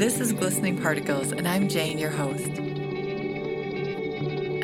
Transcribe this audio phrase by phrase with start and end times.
[0.00, 2.48] This is Glistening Particles, and I'm Jane, your host.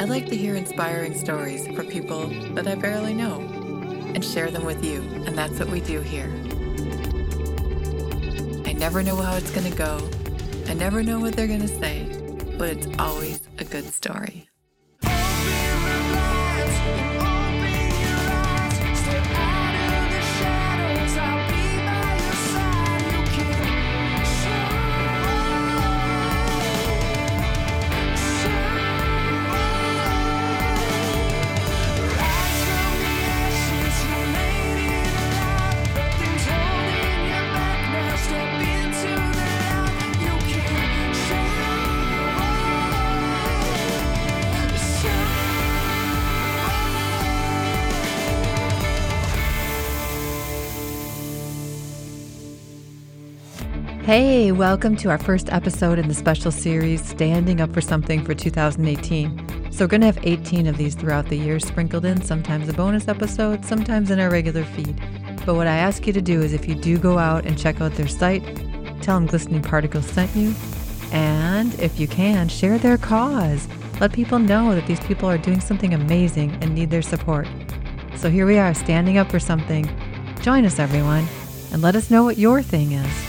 [0.01, 3.41] I like to hear inspiring stories for people that I barely know
[4.14, 6.33] and share them with you, and that's what we do here.
[8.64, 10.09] I never know how it's going to go,
[10.69, 12.07] I never know what they're going to say,
[12.57, 14.45] but it's always a good story.
[54.18, 58.32] Hey, welcome to our first episode in the special series Standing Up for Something for
[58.32, 59.70] 2018.
[59.70, 62.72] So, we're going to have 18 of these throughout the year, sprinkled in, sometimes a
[62.72, 64.98] bonus episode, sometimes in our regular feed.
[65.44, 67.82] But what I ask you to do is if you do go out and check
[67.82, 68.42] out their site,
[69.03, 70.54] tell them Glistening Particles sent you.
[71.12, 73.69] And if you can, share their cause.
[74.00, 77.47] Let people know that these people are doing something amazing and need their support.
[78.14, 79.87] So here we are, standing up for something.
[80.41, 81.26] Join us, everyone,
[81.70, 83.25] and let us know what your thing is.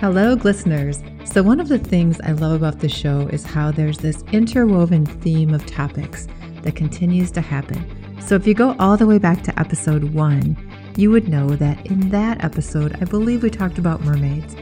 [0.00, 1.02] Hello, listeners.
[1.24, 5.04] So, one of the things I love about the show is how there's this interwoven
[5.04, 6.28] theme of topics
[6.62, 7.84] that continues to happen.
[8.20, 10.56] So, if you go all the way back to episode one,
[10.96, 14.54] you would know that in that episode, I believe we talked about mermaids.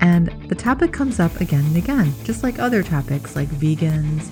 [0.00, 4.28] And the topic comes up again and again, just like other topics like vegans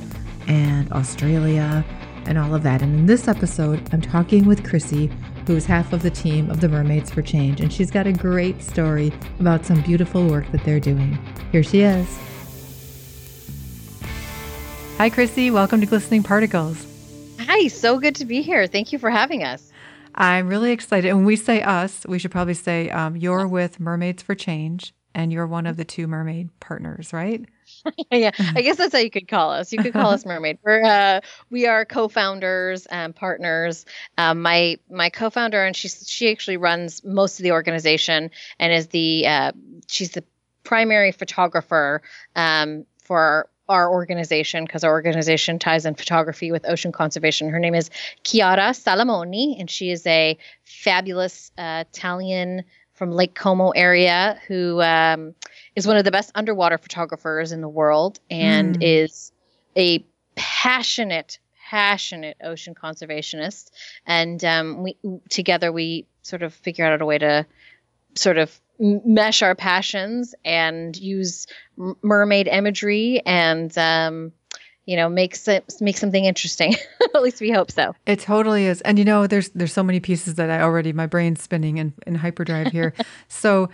[0.48, 1.84] and Australia
[2.26, 2.82] and all of that.
[2.82, 5.08] And in this episode, I'm talking with Chrissy
[5.48, 8.12] who is half of the team of the Mermaids for Change, and she's got a
[8.12, 9.10] great story
[9.40, 11.18] about some beautiful work that they're doing.
[11.52, 12.06] Here she is.
[14.98, 15.50] Hi, Chrissy.
[15.50, 16.86] Welcome to Glistening Particles.
[17.40, 18.66] Hi, so good to be here.
[18.66, 19.72] Thank you for having us.
[20.14, 21.08] I'm really excited.
[21.08, 24.92] And when we say us, we should probably say um, you're with Mermaids for Change,
[25.14, 27.46] and you're one of the two mermaid partners, right?
[28.10, 29.72] yeah, I guess that's how you could call us.
[29.72, 30.58] You could call us Mermaid.
[30.62, 31.20] We're uh,
[31.50, 33.84] we are co-founders and partners.
[34.16, 38.88] Um, my my co-founder and she she actually runs most of the organization and is
[38.88, 39.52] the uh,
[39.88, 40.24] she's the
[40.64, 42.02] primary photographer
[42.36, 47.48] um, for our, our organization because our organization ties in photography with ocean conservation.
[47.48, 47.90] Her name is
[48.22, 52.64] Chiara Salamoni, and she is a fabulous uh, Italian
[52.98, 55.34] from Lake Como area who um,
[55.78, 58.82] is one of the best underwater photographers in the world and mm.
[58.82, 59.30] is
[59.76, 63.70] a passionate passionate ocean conservationist.
[64.06, 64.96] And um, we
[65.28, 67.46] together we sort of figure out a way to
[68.14, 71.46] sort of mesh our passions and use
[72.02, 74.32] mermaid imagery and um,
[74.86, 76.74] you know makes it make something interesting.
[77.14, 77.94] At least we hope so.
[78.06, 78.80] It totally is.
[78.80, 81.92] And you know there's there's so many pieces that i already my brain's spinning in,
[82.06, 82.94] in hyperdrive here.
[83.28, 83.68] So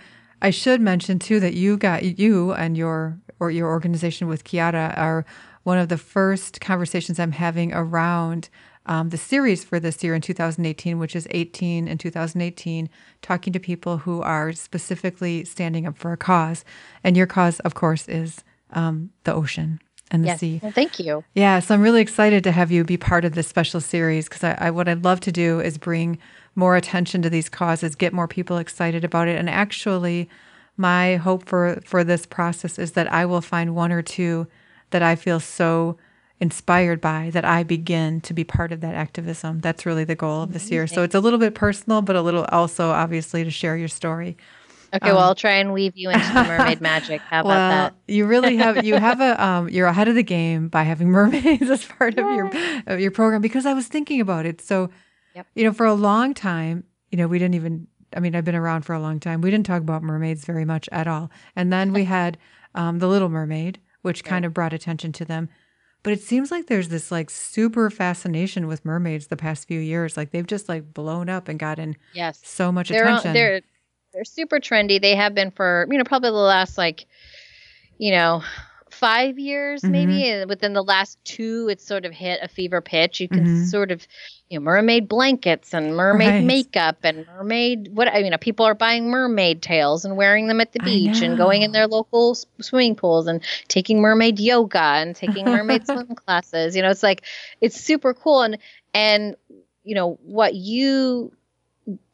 [0.45, 4.95] I should mention too that you got you and your or your organization with Kiara
[4.95, 5.25] are
[5.63, 8.49] one of the first conversations I'm having around
[8.85, 12.87] um, the series for this year in 2018, which is 18 in 2018,
[13.23, 16.63] talking to people who are specifically standing up for a cause.
[17.03, 19.79] And your cause, of course, is um, the ocean
[20.11, 20.39] and the yes.
[20.41, 20.59] sea.
[20.61, 21.23] Well, thank you.
[21.33, 24.43] Yeah, so I'm really excited to have you be part of this special series because
[24.43, 26.19] I, I, what I'd love to do is bring
[26.55, 29.37] more attention to these causes, get more people excited about it.
[29.37, 30.29] And actually,
[30.77, 34.47] my hope for, for this process is that I will find one or two
[34.91, 35.97] that I feel so
[36.39, 39.61] inspired by that I begin to be part of that activism.
[39.61, 40.85] That's really the goal of this year.
[40.87, 44.37] So it's a little bit personal, but a little also obviously to share your story.
[44.93, 47.21] Okay, um, well, I'll try and weave you into the mermaid magic.
[47.21, 47.95] How about well, that?
[48.07, 51.69] you really have you have a um, you're ahead of the game by having mermaids
[51.69, 52.51] as part of your
[52.87, 54.61] of your program because I was thinking about it.
[54.61, 54.89] So
[55.35, 55.47] Yep.
[55.55, 58.55] You know, for a long time, you know, we didn't even, I mean, I've been
[58.55, 59.41] around for a long time.
[59.41, 61.29] We didn't talk about mermaids very much at all.
[61.55, 62.37] And then we had
[62.73, 64.29] um, The Little Mermaid, which right.
[64.29, 65.49] kind of brought attention to them.
[66.03, 70.15] But it seems like there's this like super fascination with mermaids the past few years.
[70.15, 72.39] Like they've just like blown up and gotten yes.
[72.43, 73.29] so much they're attention.
[73.29, 73.61] On, they're
[74.13, 75.01] they're super trendy.
[75.01, 77.07] They have been for, you know, probably the last like,
[77.97, 78.43] you know,
[79.05, 79.91] five years mm-hmm.
[79.91, 83.45] maybe and within the last two it's sort of hit a fever pitch you can
[83.45, 83.63] mm-hmm.
[83.65, 84.07] sort of
[84.49, 86.43] you know mermaid blankets and mermaid right.
[86.43, 90.71] makeup and mermaid what i mean people are buying mermaid tails and wearing them at
[90.71, 95.45] the beach and going in their local swimming pools and taking mermaid yoga and taking
[95.45, 97.21] mermaid swim classes you know it's like
[97.61, 98.57] it's super cool and
[98.95, 99.35] and
[99.83, 101.31] you know what you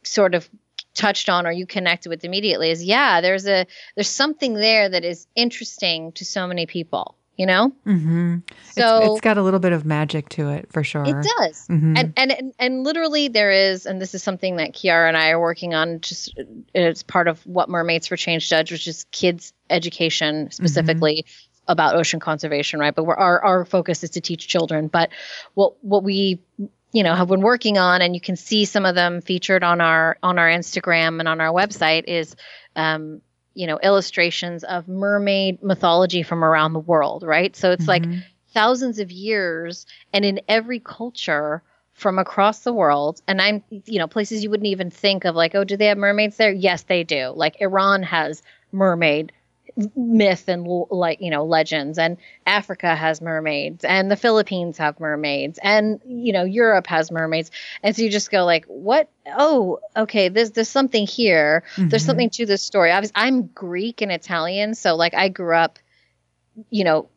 [0.04, 0.50] sort of
[0.94, 3.66] touched on or you connected with immediately is yeah there's a
[3.96, 8.38] there's something there that is interesting to so many people you know mm-hmm.
[8.72, 11.68] so it's, it's got a little bit of magic to it for sure it does
[11.68, 11.96] mm-hmm.
[11.96, 15.30] and, and and and literally there is and this is something that kiara and i
[15.30, 16.38] are working on just
[16.76, 20.52] as part of what mermaids for change does which is kids education mm-hmm.
[20.52, 21.72] specifically mm-hmm.
[21.72, 25.10] about ocean conservation right but our our focus is to teach children but
[25.54, 26.42] what what we
[26.92, 29.82] you know have been working on and you can see some of them featured on
[29.82, 32.36] our on our instagram and on our website is
[32.76, 33.22] um,
[33.54, 37.56] you know illustrations of mermaid mythology from around the world right?
[37.56, 38.12] So it's mm-hmm.
[38.12, 38.24] like
[38.54, 44.08] thousands of years and in every culture from across the world and i'm you know
[44.08, 46.52] places you wouldn't even think of like oh do they have mermaids there?
[46.52, 47.34] Yes they do.
[47.36, 48.42] Like iran has
[48.72, 49.32] mermaid
[49.96, 55.60] myth and like you know legends and africa has mermaids and the philippines have mermaids
[55.64, 57.52] and you know europe has mermaids.
[57.84, 59.10] And so you just go like what?
[59.26, 61.64] Oh okay there's there's something here.
[61.76, 61.90] Mm-hmm.
[61.90, 62.92] there's something to this story.
[62.92, 65.80] Obviously, i'm greek and italian so like i grew up
[66.70, 67.10] you know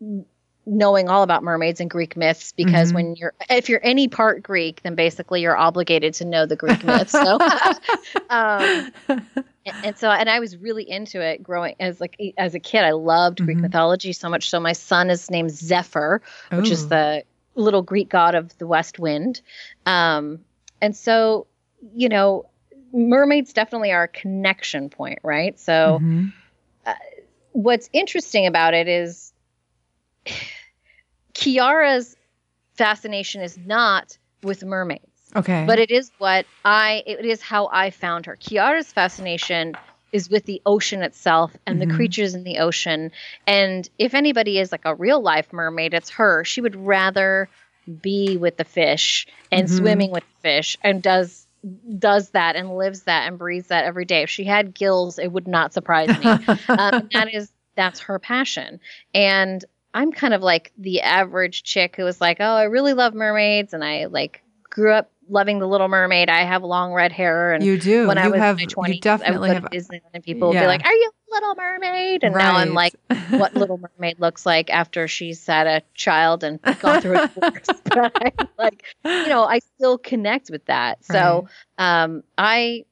[0.66, 2.94] knowing all about mermaids and Greek myths because mm-hmm.
[2.94, 6.82] when you're if you're any part Greek, then basically you're obligated to know the Greek
[6.84, 7.12] myths.
[7.12, 7.38] So,
[8.30, 12.60] um, and, and, so and I was really into it growing as like as a
[12.60, 12.84] kid.
[12.84, 13.62] I loved Greek mm-hmm.
[13.62, 14.48] mythology so much.
[14.48, 16.22] So my son is named Zephyr,
[16.52, 16.56] Ooh.
[16.56, 17.24] which is the
[17.54, 19.40] little Greek god of the west wind.
[19.86, 20.40] Um,
[20.80, 21.46] and so
[21.94, 22.46] you know,
[22.92, 25.58] mermaids definitely are a connection point, right?
[25.58, 25.98] So.
[26.00, 26.28] Mm-hmm.
[26.86, 26.92] Uh,
[27.52, 29.32] what's interesting about it is
[31.34, 32.16] Kiara's
[32.74, 35.06] fascination is not with mermaids.
[35.36, 35.64] Okay.
[35.66, 38.36] But it is what I it is how I found her.
[38.36, 39.74] Kiara's fascination
[40.12, 41.88] is with the ocean itself and mm-hmm.
[41.88, 43.10] the creatures in the ocean.
[43.48, 46.44] And if anybody is like a real life mermaid, it's her.
[46.44, 47.48] She would rather
[48.00, 49.76] be with the fish and mm-hmm.
[49.76, 51.46] swimming with the fish and does
[51.98, 54.22] does that and lives that and breathes that every day.
[54.22, 56.26] If she had gills, it would not surprise me.
[56.68, 58.80] um, that is that's her passion.
[59.12, 59.64] And
[59.94, 63.72] I'm kind of like the average chick who was like, oh, I really love mermaids,
[63.72, 66.28] and I like grew up loving the Little Mermaid.
[66.28, 68.08] I have long red hair, and you do.
[68.08, 70.00] When you I was have, in my 20s, you definitely I would go to Disneyland,
[70.12, 70.60] and people yeah.
[70.60, 72.42] would be like, "Are you Little Mermaid?" And right.
[72.42, 72.94] now I'm like,
[73.30, 77.66] "What Little Mermaid looks like after she's had a child and gone through a divorce."
[77.84, 81.04] but I, like, you know, I still connect with that.
[81.04, 81.46] So,
[81.78, 82.02] right.
[82.02, 82.84] um, I.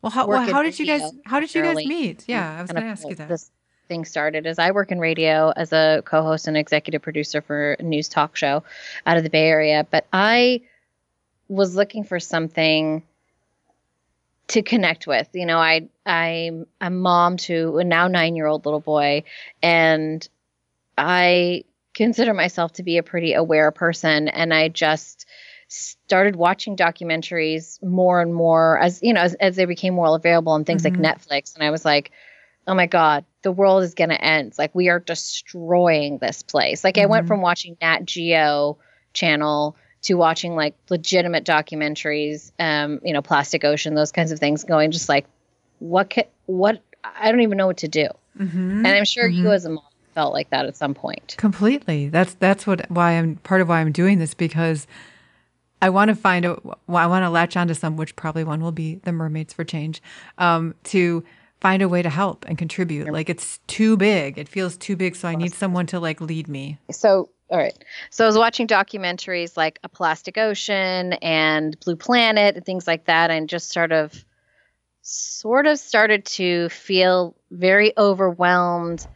[0.00, 1.10] Well, how, well, how did you guys?
[1.24, 2.24] How did you guys meet?
[2.28, 3.28] Yeah, I was going to ask you that.
[3.28, 3.50] This,
[3.88, 7.82] thing started is I work in radio as a co-host and executive producer for a
[7.82, 8.62] news talk show
[9.06, 10.60] out of the Bay Area, but I
[11.48, 13.02] was looking for something
[14.48, 15.28] to connect with.
[15.32, 19.24] You know, I I'm a mom to a now 9-year-old little boy
[19.62, 20.26] and
[20.96, 21.64] I
[21.94, 25.26] consider myself to be a pretty aware person and I just
[25.68, 30.52] started watching documentaries more and more as you know as, as they became more available
[30.52, 31.02] on things mm-hmm.
[31.02, 32.10] like Netflix and I was like
[32.66, 36.84] oh my god the world is going to end like we are destroying this place
[36.84, 37.02] like mm-hmm.
[37.02, 37.28] i went mm-hmm.
[37.28, 38.78] from watching nat geo
[39.12, 44.64] channel to watching like legitimate documentaries um you know plastic ocean those kinds of things
[44.64, 45.26] going just like
[45.78, 48.08] what ca- what i don't even know what to do
[48.38, 48.84] mm-hmm.
[48.84, 49.44] and i'm sure mm-hmm.
[49.44, 49.84] you as a mom
[50.14, 53.80] felt like that at some point completely that's that's what why i'm part of why
[53.80, 54.86] i'm doing this because
[55.80, 56.58] I want to find a,
[56.88, 60.02] I want to latch onto some, which probably one will be the Mermaids for Change,
[60.36, 61.22] um, to
[61.60, 63.10] find a way to help and contribute.
[63.12, 64.38] Like it's too big.
[64.38, 65.16] It feels too big.
[65.16, 66.78] So I need someone to like lead me.
[66.90, 67.76] So, all right.
[68.10, 73.06] So I was watching documentaries like A Plastic Ocean and Blue Planet and things like
[73.06, 73.30] that.
[73.30, 74.24] And just sort of,
[75.02, 79.06] sort of started to feel very overwhelmed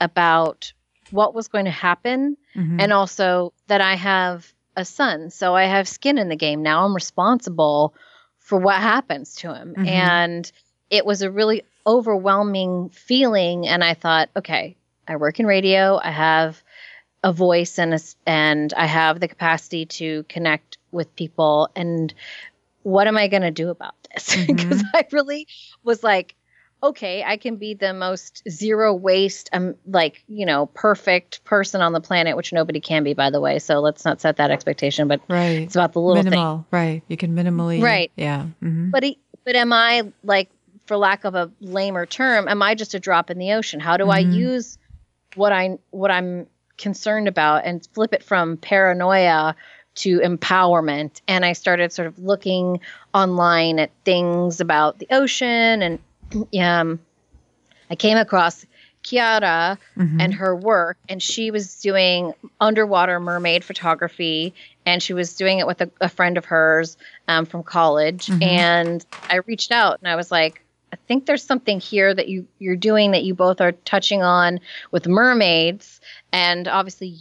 [0.00, 0.72] about
[1.10, 2.36] what was going to happen.
[2.56, 2.80] Mm-hmm.
[2.80, 5.30] And also that I have a son.
[5.30, 6.62] So I have skin in the game.
[6.62, 7.94] Now I'm responsible
[8.38, 9.74] for what happens to him.
[9.76, 9.86] Mm-hmm.
[9.86, 10.52] And
[10.90, 14.76] it was a really overwhelming feeling and I thought, okay,
[15.06, 16.62] I work in radio, I have
[17.22, 22.12] a voice and a, and I have the capacity to connect with people and
[22.82, 24.46] what am I going to do about this?
[24.46, 24.96] Because mm-hmm.
[24.96, 25.48] I really
[25.82, 26.36] was like,
[26.82, 31.92] okay, I can be the most zero waste, um, like you know, perfect person on
[31.92, 33.58] the planet, which nobody can be, by the way.
[33.58, 35.08] So let's not set that expectation.
[35.08, 36.64] But right, it's about the little minimal, thing.
[36.70, 37.02] right?
[37.08, 38.12] You can minimally, right?
[38.16, 38.90] Yeah, mm-hmm.
[38.90, 39.04] but
[39.44, 40.48] but am I like
[40.86, 43.80] for lack of a lamer term, am I just a drop in the ocean?
[43.80, 44.12] How do mm-hmm.
[44.12, 44.78] I use
[45.34, 46.46] what I what I'm
[46.78, 49.56] concerned about and flip it from paranoia
[49.96, 51.20] to empowerment?
[51.26, 52.80] And I started sort of looking
[53.12, 55.98] online at things about the ocean, and
[56.60, 57.00] um,
[57.90, 58.64] I came across
[59.02, 60.20] Kiara Mhm.
[60.20, 64.52] and her work, and she was doing underwater mermaid photography,
[64.84, 66.96] and she was doing it with a, a friend of hers
[67.28, 68.26] um, from college.
[68.26, 68.42] Mhm.
[68.42, 70.62] And I reached out and I was like,
[70.96, 74.60] I think there's something here that you you're doing that you both are touching on
[74.90, 76.00] with mermaids,
[76.32, 77.14] and obviously.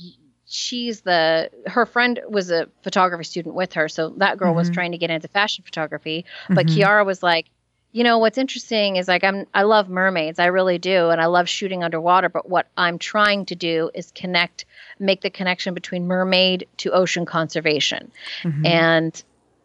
[0.48, 4.74] She's the her friend was a photography student with her, so that girl was Mhm.
[4.74, 6.24] trying to get into fashion photography.
[6.50, 6.77] But Mhm.
[6.77, 7.48] Kiara was like,
[7.91, 11.25] you know what's interesting is like i'm i love mermaids i really do and i
[11.27, 14.65] love shooting underwater but what i'm trying to do is connect
[15.00, 18.12] make the connection between mermaid to ocean conservation
[18.44, 18.65] Mhm.
[18.65, 19.24] and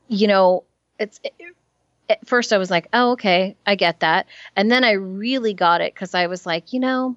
[0.09, 0.63] you know
[1.01, 1.21] it's
[2.11, 4.27] at first i was like oh okay i get that
[4.57, 7.17] and then i really got it because i was like you know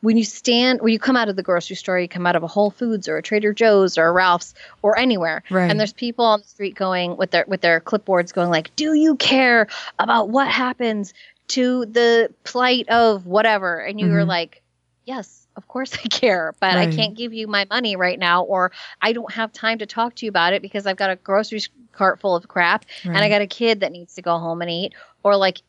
[0.00, 2.42] when you stand when you come out of the grocery store you come out of
[2.42, 5.70] a whole foods or a trader joe's or a ralph's or anywhere Right.
[5.70, 8.94] and there's people on the street going with their with their clipboards going like do
[8.94, 9.66] you care
[9.98, 11.12] about what happens
[11.48, 14.28] to the plight of whatever and you were Mhm.
[14.28, 14.62] like
[15.04, 18.72] yes of course i care but i can't give you my money right now or
[19.00, 21.60] i don't have time to talk to you about it because i've got a grocery
[21.92, 24.70] cart full of crap and i got a kid that needs to go home and
[24.70, 25.62] eat or like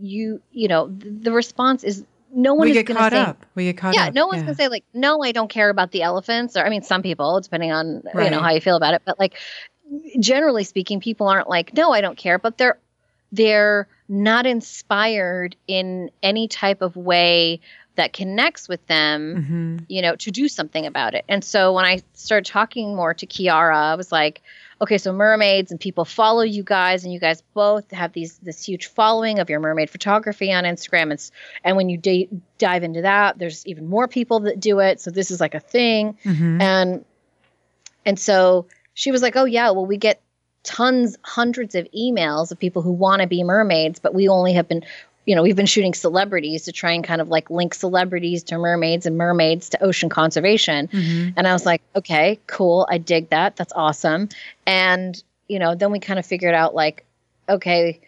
[0.00, 3.12] you you know th- the response is no one we is get going to caught
[3.12, 3.46] say up.
[3.54, 4.14] We get caught yeah, up.
[4.14, 4.44] no one's Yeah.
[4.46, 6.58] gonna say like, no, I don't care about the elephants.
[6.58, 9.00] Or I mean, some people, depending on you know how you feel about it.
[9.06, 9.38] But like,
[10.20, 12.38] generally speaking, people aren't like, no, I don't care.
[12.38, 12.78] But they're
[13.32, 17.60] they're not inspired in any type of way
[17.98, 19.84] that connects with them Mhm.
[19.88, 21.24] you know, to do something about it.
[21.28, 24.40] And so when I started talking more to Kiara, I was like,
[24.80, 28.64] okay, so mermaids and people follow you guys, and you guys both have these this
[28.64, 31.10] huge following of your mermaid photography on Instagram.
[31.10, 31.30] And,
[31.64, 32.28] and when you da-
[32.58, 35.00] dive into that, there's even more people that do it.
[35.00, 36.16] So this is like a thing.
[36.24, 36.62] Mhm.
[36.62, 37.04] And
[38.06, 40.20] and so she was like, "Oh yeah, well we get
[40.64, 44.68] tons, hundreds of emails of people who want to be mermaids, but we only have
[44.68, 44.82] been,
[45.28, 48.58] you know, we've been shooting celebrities to try and kind of like link celebrities to
[48.58, 51.34] mermaids and mermaids to ocean conservation." Mhm.
[51.36, 52.86] And I was like, "Okay, cool.
[52.90, 53.56] I dig that.
[53.56, 54.28] That's awesome."
[54.66, 57.04] And you know, then we kind of figured out like,
[57.48, 58.00] okay,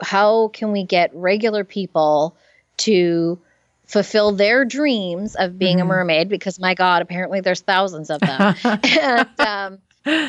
[0.00, 2.34] how can we get regular people
[2.78, 3.38] to
[3.86, 5.88] fulfill their dreams of being a Mhm.
[5.88, 9.78] mermaid because my god apparently there's thousands of them and um,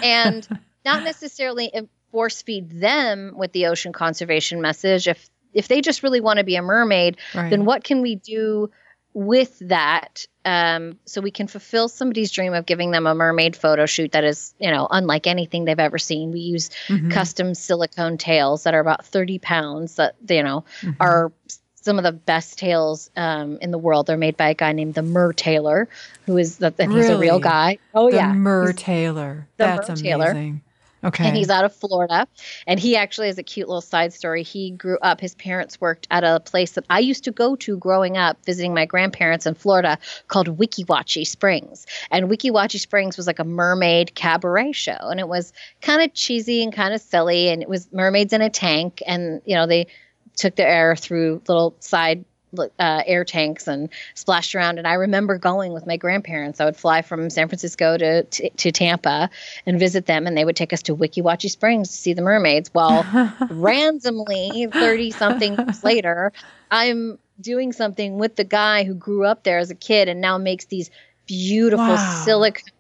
[0.04, 0.48] and
[0.84, 1.72] not necessarily
[2.12, 6.44] force feed them with the ocean conservation message if if they just really want to
[6.44, 7.50] be a mermaid right.
[7.50, 8.70] then what can we do
[9.14, 13.86] with that um, so we can fulfill somebody's dream of giving them a mermaid photo
[13.86, 17.12] shoot that is you know unlike anything they've ever seen we use Mhm.
[17.12, 20.96] custom silicone tails that are about 30 pounds that you know Mhm.
[21.00, 21.32] are
[21.76, 24.06] some of the best tails um, in the world.
[24.06, 25.88] They're made by a guy named the Mertailor,
[26.28, 27.80] who is the, and he's a real guy.
[27.96, 29.48] Oh the yeah, Mur He's- Taylor.
[29.58, 30.62] the That's Mertailor.
[31.04, 31.28] Okay.
[31.28, 32.28] and he's out of Florida.
[32.68, 34.44] And he actually has a cute little side story.
[34.44, 37.78] He grew up, his parents worked at a place that I used to go to
[37.78, 41.86] growing up, visiting my grandparents in Florida, called Weeki Wachee Springs.
[42.12, 44.98] And Weeki Wachee Springs was like a mermaid cabaret show.
[45.00, 47.50] And it was kind of cheesy and kind of silly.
[47.50, 49.02] And it was mermaids in a tank.
[49.08, 49.88] And, you know, they
[50.36, 52.26] took their air through little side
[52.58, 54.78] uh, air tanks and splashed around.
[54.78, 56.60] And I remember going with my grandparents.
[56.60, 59.30] I would fly from San Francisco to, to, to Tampa
[59.66, 62.22] and visit them, and they would take us to Weeki Wachee Springs to see the
[62.22, 62.72] mermaids.
[62.74, 63.08] Well,
[63.50, 66.32] randomly, 30 something years later,
[66.70, 70.38] I'm doing something with the guy who grew up there as a kid and now
[70.38, 70.90] makes these
[71.28, 71.98] beautiful Wow.
[71.98, 72.72] silicone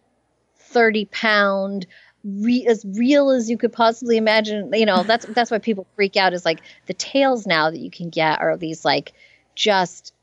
[0.60, 1.88] 30 pound
[2.24, 6.16] re- as real as you could possibly imagine you know that's that's why people freak
[6.16, 9.14] out is like the tails now that you can get are these like
[9.56, 10.14] just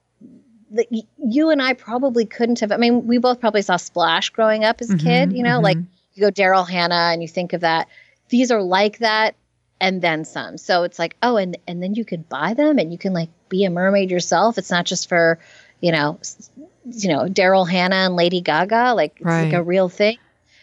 [0.70, 0.87] that
[1.25, 4.80] you and I probably couldn't have I mean we both probably saw Splash growing up
[4.80, 5.87] as a kid Mhm, you know like mhm.
[6.14, 7.88] you go Daryl Hannah and you think of that
[8.28, 9.35] these are like that
[9.80, 12.92] and then some so it's like oh and and then you could buy them and
[12.92, 15.38] you can like be a mermaid yourself it's not just for
[15.80, 16.18] you know
[16.85, 20.18] you know Daryl Hannah and Lady Gaga like it's like a real thing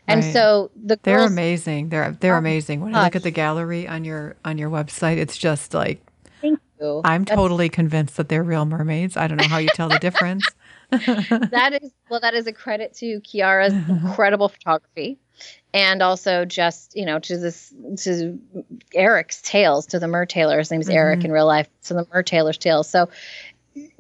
[0.08, 0.34] and Right.
[0.34, 1.90] so the They're amazing.
[1.90, 2.82] They're they're Oh, amazing.
[2.82, 6.05] When I look at the gallery on your on your website, it's just like
[7.04, 9.18] I'm totally convinced that they're real mermaids.
[9.18, 10.46] I don't know how you tell the difference.
[10.92, 15.18] that is well that is a credit to Kiara's incredible photography
[15.74, 18.40] and also just you know to this to
[18.94, 21.26] Eric's tales to the Mertailor his name's Eric Mhm.
[21.26, 23.10] in real life to the Mertailor's tales so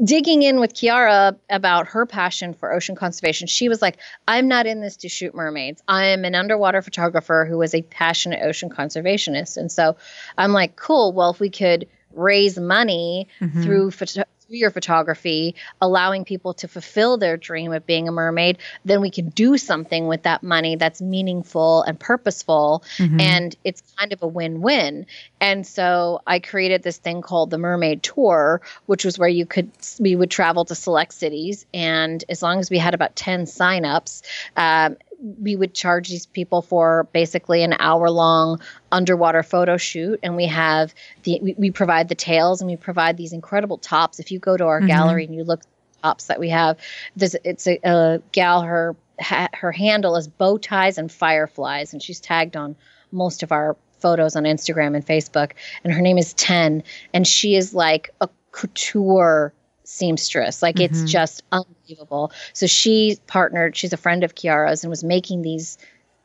[0.03, 4.67] digging in with Kiara about her passion for ocean conservation she was like I'm not
[4.67, 8.69] in this to shoot mermaids I am an underwater photographer who is a passionate ocean
[8.69, 9.97] conservationist and so
[10.37, 13.63] I'm like cool well if we could raise money Mhm.
[13.63, 18.59] through photo- through your photography, allowing people to fulfill their dream of being a mermaid,
[18.85, 22.83] then we can do something with that money that's meaningful and purposeful.
[22.97, 23.19] Mm-hmm.
[23.21, 25.07] And it's kind of a win win.
[25.41, 29.71] And so I created this thing called the Mermaid Tour, which was where you could,
[29.99, 31.65] we would travel to select cities.
[31.73, 34.21] And as long as we had about 10 signups,
[34.55, 40.35] um, we would charge these people for basically an hour long underwater photo shoot and
[40.35, 40.93] we have
[41.23, 44.57] the we, we, provide the tails and we provide these incredible tops if you go
[44.57, 44.87] to our mm-hmm.
[44.87, 45.61] gallery and you look
[46.03, 46.77] tops that we have
[47.15, 52.01] there's it's a, a gal her ha, her handle is bow ties and fireflies and
[52.01, 52.75] she's tagged on
[53.11, 55.51] most of our photos on Instagram and Facebook
[55.83, 59.53] and her name is 10 and she is like a couture
[59.85, 60.61] seamstress.
[60.61, 60.93] Like mm-hmm.
[60.93, 62.31] it's just unbelievable.
[62.53, 65.77] So she partnered, she's a friend of Kiara's and was making these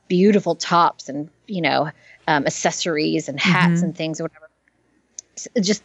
[0.08, 1.90] beautiful tops and, you know,
[2.26, 3.84] um, accessories and hats mm-hmm.
[3.84, 4.48] and things or whatever.
[5.60, 5.82] Just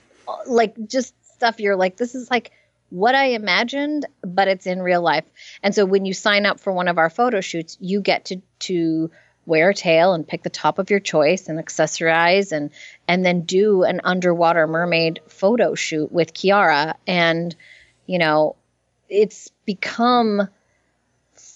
[0.47, 2.51] like, just stuff you're like, this is like
[2.89, 5.25] what I imagined, but it's in real life.
[5.61, 8.41] And so when you sign up for one of our photo shoots, you get to,
[8.59, 9.11] to,
[9.45, 12.71] wear a tail and pick the top of your choice and accessorize and
[13.07, 16.95] and then do an underwater mermaid photo shoot with Kiara.
[17.07, 17.55] And
[18.05, 18.55] you know
[19.09, 20.47] it's become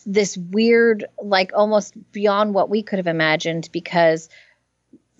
[0.05, 4.29] this weird like almost beyond what we could have imagined because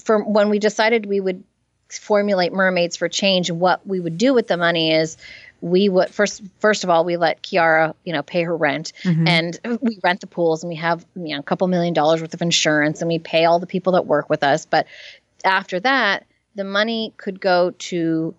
[0.04, 1.44] from when we decided we would
[1.90, 5.18] formulate mermaids for change and what we would do with the money is
[5.62, 9.28] we would first first of all we let Kiara you know pay her rent mm-hmm.
[9.28, 12.34] and we rent the pools and we have you know a couple million dollars worth
[12.34, 14.88] of insurance and we pay all the people that work with us but
[15.44, 16.26] after that
[16.56, 18.34] the money could go to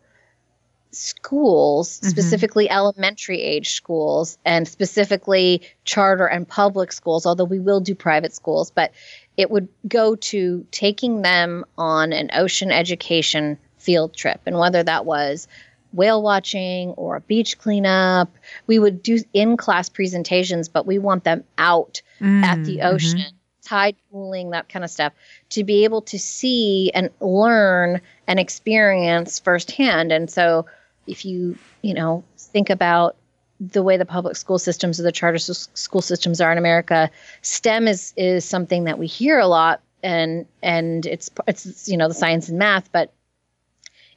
[0.93, 2.09] schools mm-hmm.
[2.09, 8.35] specifically elementary age schools and specifically charter and public schools although we will do private
[8.35, 8.93] schools but
[9.37, 15.05] it would go to taking them on an ocean education field trip and whether that
[15.07, 15.47] was
[15.93, 18.31] whale watching or a beach cleanup.
[18.67, 22.95] We would do in class presentations, but we want them out mm, at the mm-hmm.
[22.95, 23.37] ocean, mm-hmm.
[23.63, 25.13] tide pooling, that kind of stuff,
[25.51, 30.13] to be able to see and learn and experience firsthand.
[30.13, 30.67] And so
[31.07, 33.17] if you, you know, think about
[33.61, 37.11] the way the public school systems or the charter school systems are in America,
[37.43, 42.09] STEM is is something that we hear a lot and and it's it's you know
[42.09, 43.13] the science and math, but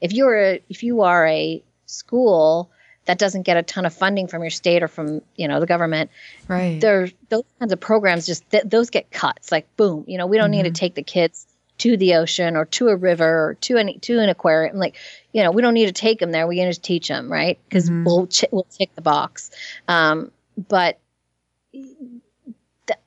[0.04, 2.70] if you're a, if you are a school
[3.06, 5.66] that doesn't get a ton of funding from your state or from you know the
[5.66, 6.12] government
[6.48, 10.28] right there those kinds of programs just th- those get cuts like boom you know
[10.28, 10.52] we don't mm-hmm.
[10.52, 10.76] need to mm-hmm.
[10.76, 14.30] take the kids to the ocean or to a river or to an to an
[14.30, 14.96] aquarium like
[15.32, 17.60] you know we don't need to take them there we can just teach them right
[17.68, 18.04] because mm-hmm.
[18.04, 19.52] we'll ch- we'll tick the box
[19.88, 20.32] um,
[20.70, 21.00] but
[21.72, 23.00] th-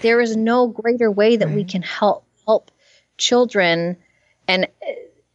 [0.00, 1.56] there is no greater way that right.
[1.56, 2.70] we can help help
[3.18, 3.96] children
[4.48, 4.66] and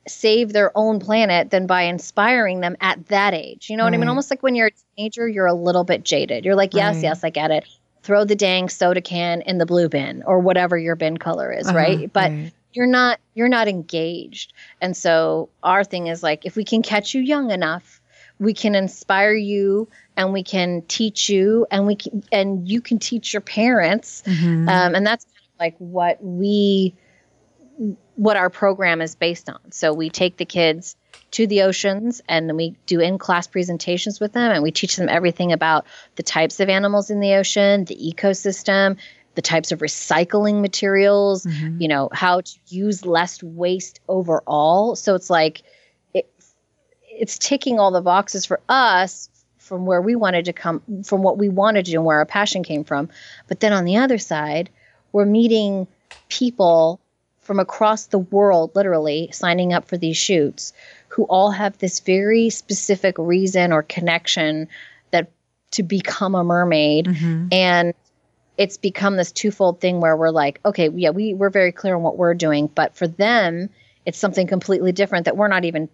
[0.07, 3.69] save their own planet than by inspiring them at that age.
[3.69, 3.91] You know right.
[3.91, 4.09] what I mean?
[4.09, 6.45] Almost like when you're a teenager, you're a little bit jaded.
[6.45, 7.03] You're like, yes, right.
[7.03, 7.65] yes, I get it.
[8.03, 11.67] Throw the dang soda can in the blue bin or whatever your bin color is,
[11.67, 12.13] uh-huh, right?
[12.13, 12.53] But right.
[12.73, 14.53] you're not you're not engaged.
[14.79, 17.99] And so our thing is like if we can catch you young enough,
[18.37, 22.99] we can inspire you and we can teach you and we can and you can
[22.99, 24.21] teach your parents.
[24.27, 24.69] Mm-hmm.
[24.69, 26.93] Um, and that's kind of like what we
[28.15, 29.71] what our program is based on.
[29.71, 30.95] So we take the kids
[31.31, 34.95] to the oceans and then we do in class presentations with them and we teach
[34.95, 38.97] them everything about the types of animals in the ocean, the ecosystem,
[39.35, 41.81] the types of recycling materials, mm-hmm.
[41.81, 44.95] you know, how to use less waste overall.
[44.95, 45.63] So it's like
[46.13, 46.29] it,
[47.03, 51.37] it's ticking all the boxes for us from where we wanted to come from what
[51.37, 53.09] we wanted to do and where our passion came from.
[53.47, 54.69] But then on the other side,
[55.11, 55.87] we're meeting
[56.29, 57.01] people
[57.45, 60.73] from across the world, literally signing up for these shoots,
[61.09, 64.67] who all have this very specific reason or connection
[65.11, 65.31] that
[65.71, 67.05] to become a mermaid.
[67.05, 67.47] Mm-hmm.
[67.51, 67.93] And
[68.57, 72.01] it's become this twofold thing where we're like, okay, yeah, we, we're very clear on
[72.01, 73.69] what we're doing, but for them,
[74.05, 75.87] it's something completely different that we're not even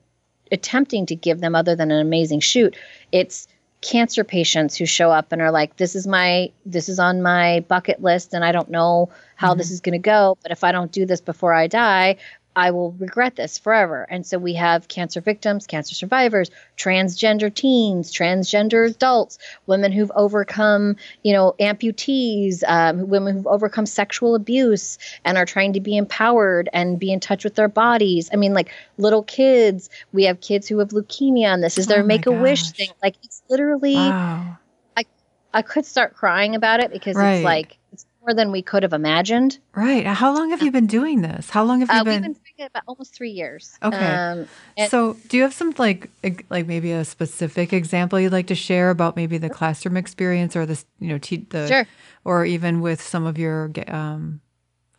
[0.52, 2.78] attempting to give them other than an amazing shoot.
[3.12, 3.48] It's
[3.82, 7.62] cancer patients who show up and are like this is my this is on my
[7.68, 9.58] bucket list and I don't know how mm-hmm.
[9.58, 12.18] this is going to go but if I don't do this before I die
[12.56, 14.06] I will regret this forever.
[14.10, 19.38] And so we have cancer victims, cancer survivors, transgender teens, transgender adults,
[19.68, 25.74] women who've overcome, you know, amputees, um, women who've overcome sexual abuse and are trying
[25.74, 28.30] to be empowered and be in touch with their bodies.
[28.34, 29.90] I mean, like little kids.
[30.12, 32.90] We have kids who have leukemia, and this is their oh make a wish thing.
[33.02, 34.58] Like it's literally, wow.
[34.98, 35.06] I
[35.54, 37.36] I could start crying about it because right.
[37.36, 39.58] it's like it's more than we could have imagined.
[39.74, 40.06] Right.
[40.06, 41.50] How long have you been doing this?
[41.50, 42.14] How long have you Uh, been?
[42.14, 43.78] we've been doing it about almost three years.
[43.84, 43.98] Okay.
[44.16, 44.48] Um,
[44.90, 46.10] so, do you have some like
[46.50, 50.66] like maybe a specific example you'd like to share about maybe the classroom experience or
[50.66, 51.88] this you know te- the Sure.
[52.24, 54.42] or even with some of your um,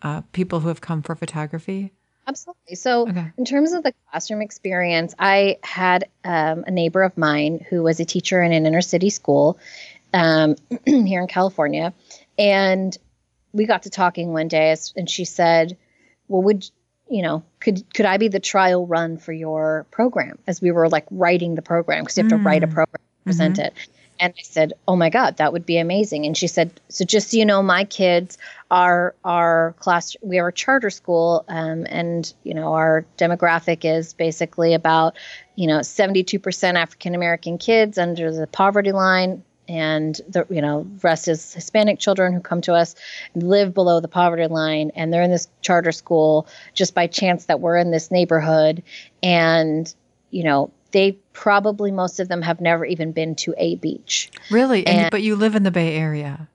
[0.03, 1.93] uh, people who have come for photography?
[2.27, 2.77] Absolutely.
[2.77, 3.33] So, Okay.
[3.37, 7.99] in terms of the classroom experience, I had um, a neighbor of mine who was
[8.01, 9.59] a teacher in an inner city school
[10.15, 10.57] um,
[10.87, 11.93] here in California.
[12.39, 12.97] And
[13.53, 15.77] we got to talking one day, and she said,
[16.29, 16.69] Well, would
[17.09, 20.89] you know, could could I be the trial run for your program as we were
[20.89, 22.73] like writing the program because you have to write a Mm.
[22.73, 23.75] program, present it.
[24.19, 27.31] And I said, "Oh my God, that would be amazing." And she said, "So just
[27.31, 28.39] so you know, my kids
[28.71, 30.17] are our class.
[30.23, 35.17] We are a charter school, um, and you know our demographic is basically about
[35.57, 40.87] you know seventy-two percent African American kids under the poverty line." And the you know
[41.03, 42.95] rest is Hispanic children who come to us
[43.35, 47.61] live below the poverty line, and they're in this charter school just by chance that
[47.61, 48.83] we're in this neighborhood,
[49.23, 49.95] and
[50.31, 54.31] you know they probably most of them have never even been to a beach.
[54.51, 54.87] Really?
[54.87, 56.49] And, And- but you live in the Bay Area.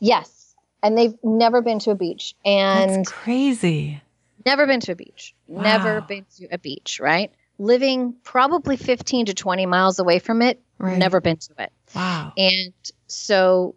[0.00, 0.54] Yes.
[0.82, 4.02] And they've never been to a beach and That's crazy.
[4.44, 5.34] never been to a beach.
[5.48, 7.32] Never been to a beach, right?
[7.58, 10.98] Living probably 15 to 20 miles away from it, Right.
[10.98, 11.72] never been to it.
[11.94, 12.32] Wow.
[12.36, 12.72] And
[13.06, 13.74] so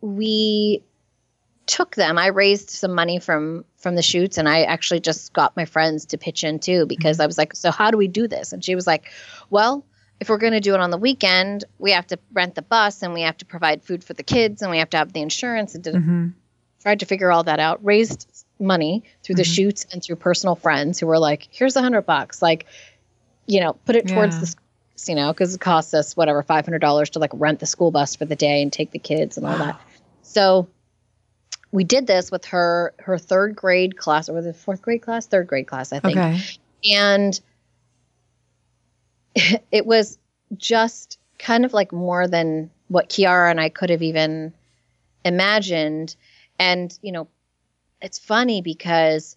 [0.00, 0.82] we
[1.66, 2.18] took them.
[2.18, 6.06] I raised some money from from the shoots and I actually just got my friends
[6.06, 8.64] to pitch in too because I was like, "So how do we do this?" And
[8.64, 9.10] she was like,
[9.50, 9.84] "Well,
[10.20, 13.02] if we're going to do it on the weekend, we have to rent the bus
[13.02, 15.20] and we have to provide food for the kids and we have to have the
[15.20, 16.28] insurance and did hmm
[16.82, 18.28] tried to figure all that out, raised
[18.60, 19.54] money through the Mhm.
[19.54, 22.40] shoots and through personal friends who were like, here's a hundred bucks.
[22.40, 22.66] Like,
[23.46, 24.40] you know, put it towards Yeah.
[24.40, 24.54] the,
[25.08, 28.24] you know, because it costs us whatever, $500 to like rent the school bus for
[28.24, 29.78] the day and take the kids and all that.
[30.22, 30.68] So
[31.70, 35.26] we did this with her, her third grade class or was it fourth grade class?
[35.26, 36.40] Third grade class, I think Okay.
[36.90, 37.40] and
[39.70, 40.18] it was
[40.56, 44.52] just kind of like more than what Kiara and I could have even
[45.24, 46.16] imagined.
[46.58, 47.28] And, you know,
[48.00, 49.36] it's funny because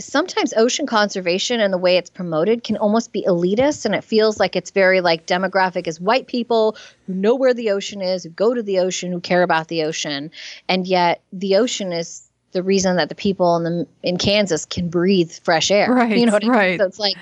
[0.00, 4.40] sometimes ocean conservation and the way it's promoted can almost be elitist and it feels
[4.40, 6.76] like it's very like demographic as white people
[7.06, 9.84] who know where the ocean is, who go to the ocean, who care about the
[9.84, 10.30] ocean.
[10.68, 14.88] And yet the ocean is the reason that the people in the in Kansas can
[14.88, 15.90] breathe fresh air.
[15.90, 16.56] Right, You know what I mean?
[16.56, 16.80] right.
[16.80, 17.16] So it's like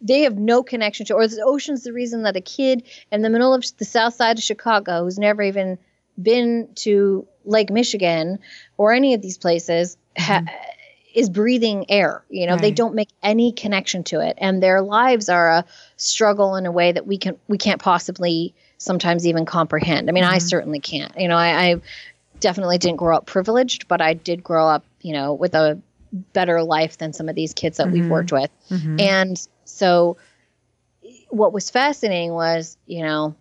[0.00, 3.30] they have no connection to or the ocean's the reason that a kid in the
[3.30, 5.78] middle of the south side of Chicago who's never even
[6.20, 8.38] been to Lake Michigan
[8.76, 10.75] or any of these places ha- mm-hmm.
[11.16, 12.22] Is breathing air.
[12.28, 12.74] You know, they Mm-hmm.
[12.74, 15.64] Don't make any connection to it, and their lives are a
[15.96, 20.08] struggle in a way that we can we can't possibly sometimes even comprehend.
[20.08, 20.42] I mean, I Mhm.
[20.42, 21.18] certainly can't.
[21.18, 21.80] You know, I, I
[22.40, 25.80] definitely didn't grow up privileged, but I did grow up, you know, with a
[26.34, 28.08] better life than some of these kids that we've Mhm.
[28.10, 28.50] worked with.
[28.70, 29.00] Mhm.
[29.00, 30.18] And so
[31.30, 33.34] what was fascinating was, you know,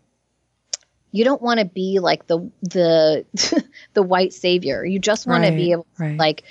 [1.11, 3.25] you don't want to be like the the
[3.93, 4.85] the white savior.
[4.85, 6.17] You just want to be able to right.
[6.17, 6.43] like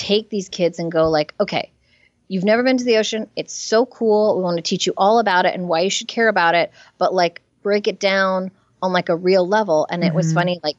[0.00, 1.70] take these kids and go like, okay,
[2.28, 3.28] you've never been to the ocean.
[3.36, 4.36] It's so cool.
[4.36, 6.72] We want to teach you all about it and why you should care about it,
[6.96, 9.86] but like break it down on like a real level.
[9.90, 10.34] And it was Mhm.
[10.34, 10.76] funny like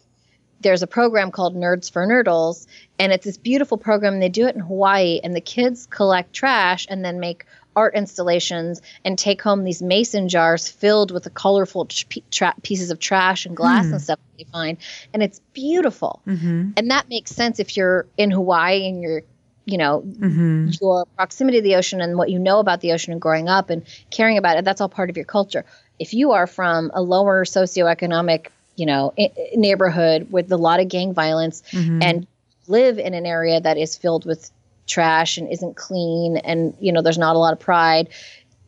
[0.61, 2.67] there's a program called Nerds for Nurdles,
[2.99, 4.19] and it's this beautiful program.
[4.19, 8.81] They do it in Hawaii, and the kids collect trash and then make art installations
[9.05, 13.45] and take home these mason jars filled with the colorful tr- tra- pieces of trash
[13.45, 13.93] and glass Hmm.
[13.93, 14.77] and stuff that they find.
[15.13, 16.21] And it's beautiful.
[16.27, 16.73] Mhm.
[16.77, 19.21] And that makes sense if you're in Hawaii and you're,
[19.65, 20.77] you know, Mhm.
[20.81, 23.69] your proximity to the ocean and what you know about the ocean and growing up
[23.69, 25.63] and caring about it, that's all part of your culture.
[25.99, 30.87] If you are from a lower socioeconomic, you know, i- neighborhood with a lot of
[30.87, 32.03] gang violence Mhm.
[32.03, 32.27] and
[32.67, 34.49] live in an area that is filled with
[34.91, 38.09] trash and isn't clean and, you know, there's not a lot of pride,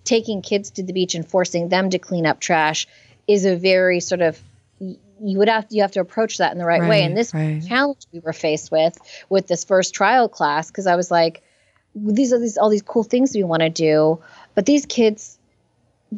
[0.03, 2.88] taking kids to the beach and forcing them to clean up trash
[3.27, 4.41] is a very sort of
[4.79, 7.63] you would have you have to approach that in the right, way and this right.
[7.65, 8.97] challenge we were faced with
[9.29, 11.43] with this first trial class because I was like,
[11.95, 14.21] these are these all these cool things we want to do,
[14.55, 15.38] but these kids,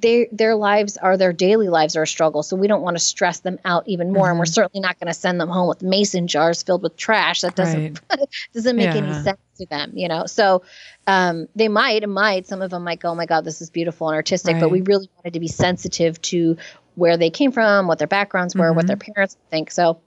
[0.02, 3.04] their their lives are their daily lives are a struggle, so we don't want to
[3.04, 4.54] stress them out even more, and we're Mhm.
[4.54, 7.42] certainly not going to send them home with mason jars filled with trash.
[7.42, 8.00] That doesn't
[8.54, 10.26] doesn't make any sense to them, you know.
[10.26, 10.64] So
[11.08, 13.70] um, they might, it might, some of them might go, "Oh my God, this is
[13.70, 16.58] beautiful and artistic," but we really wanted to be sensitive to
[16.96, 18.88] where they came from, what their backgrounds were, what Mhm.
[18.88, 19.72] their parents think.
[19.72, 20.00] So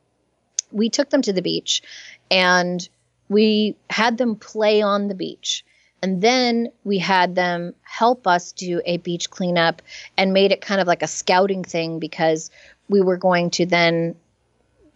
[0.70, 1.83] we took them to the beach
[2.31, 2.87] and
[3.29, 5.64] we had them play on the beach.
[6.02, 9.82] And then we had them help us do a beach cleanup
[10.16, 12.50] and made it kind of like a scouting thing because
[12.88, 14.14] we were going to then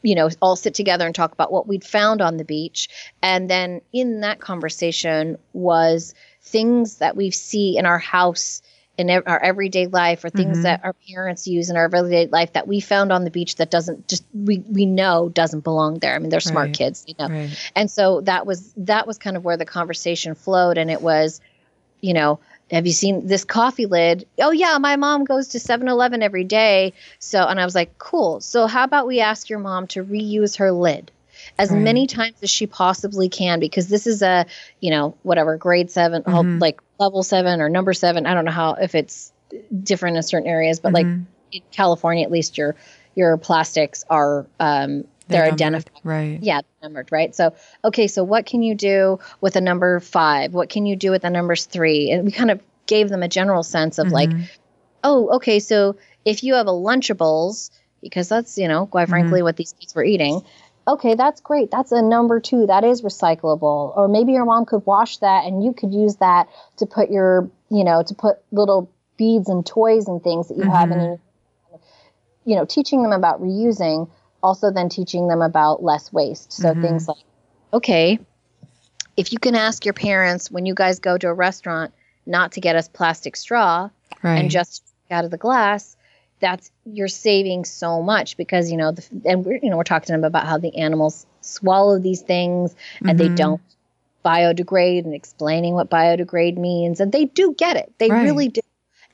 [0.03, 2.89] you know, all sit together and talk about what we'd found on the beach.
[3.23, 8.63] And then in that conversation was things that we see in our house
[9.09, 10.63] in our everyday life or things Mhm.
[10.63, 13.71] that our parents use in our everyday life that we found on the beach that
[13.71, 16.15] doesn't just we we know doesn't belong there.
[16.15, 16.77] I mean, they're smart Right.
[16.79, 17.29] kids, you know.
[17.29, 17.71] Right.
[17.77, 21.41] And so that was that was kind of where the conversation flowed and it was,
[22.01, 24.27] you know, have you seen this coffee lid?
[24.41, 26.95] Oh yeah, my mom goes to 7-Eleven every day.
[27.19, 28.41] So and I was like, "Cool.
[28.41, 31.11] So how about we ask your mom to reuse her lid?"
[31.59, 31.81] As Right.
[31.83, 34.47] many times as she possibly can because this is a,
[34.81, 36.61] you know, whatever, grade 7, oh, Mhm.
[36.61, 39.33] like level 7 or number 7, I don't know how if it's
[39.83, 41.27] different in certain areas, but like Mhm.
[41.53, 42.75] in California at least your
[43.15, 45.53] your plastics are um they're, numbered.
[45.53, 46.39] identified Right.
[46.43, 47.53] yeah numbered right so
[47.85, 51.21] okay so what can you do with a number five what can you do with
[51.23, 54.49] the numbers three and we kind of gave them a general sense of like Mhm.
[55.05, 59.57] oh okay so if you have a lunchables because that's you know quite frankly what
[59.57, 60.41] these kids were eating
[60.87, 64.85] okay that's great that's a number two that is recyclable or maybe your mom could
[64.87, 68.91] wash that and you could use that to put your you know to put little
[69.17, 71.19] beads and toys and things that you have in Mhm.
[72.45, 74.09] you know teaching them about reusing
[74.43, 76.83] also then teaching them about less waste so Mhm.
[76.83, 77.25] things like
[77.73, 78.19] okay
[79.17, 81.93] if you can ask your parents when you guys go to a restaurant
[82.27, 83.89] not to get us plastic straw
[84.23, 84.39] Right.
[84.39, 85.97] and just out of the glass
[86.43, 90.07] that's you're saving so much because you know the, and we're you know we're talking
[90.07, 92.75] to them about how the animals swallow these things
[93.07, 93.37] and they Mhm.
[93.37, 93.61] don't
[94.25, 98.25] biodegrade and explaining what biodegrade means and they do get it they Right.
[98.25, 98.61] really do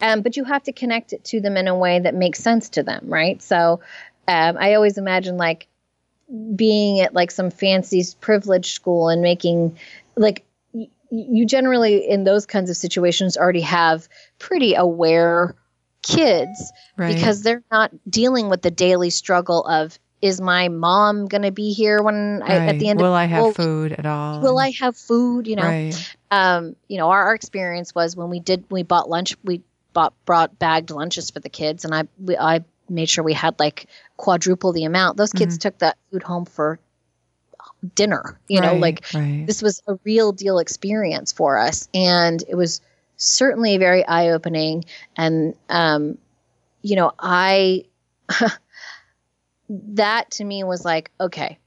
[0.00, 2.70] um, but you have to connect it to them in a way that makes sense
[2.70, 3.80] to them right so
[4.26, 5.68] um, i always imagine like
[6.54, 9.78] being at like some fancy privileged school and making
[10.16, 15.54] like y- you generally in those kinds of situations already have pretty aware
[16.08, 17.14] kids right.
[17.14, 21.72] because they're not dealing with the daily struggle of is my mom going to be
[21.72, 22.78] here when I, at Right.
[22.78, 24.40] the end will of I have will- food at all?
[24.40, 26.16] will I have food you know Right.
[26.30, 30.12] um you know our, our experience was when we did we bought lunch we bought
[30.24, 33.86] brought bagged lunches for the kids and I we, I made sure we had like
[34.16, 35.68] quadruple the amount those kids Mm-hmm.
[35.68, 36.78] took that food home for
[37.94, 39.44] dinner you know like right.
[39.46, 42.80] this was a real deal experience for us and it was
[43.18, 44.84] certainly very eye-opening
[45.16, 46.16] and um
[46.82, 47.84] you know i
[49.68, 51.58] that to me was like okay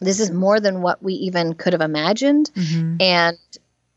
[0.00, 2.96] this is more than what we even could have imagined Mhm.
[3.00, 3.38] and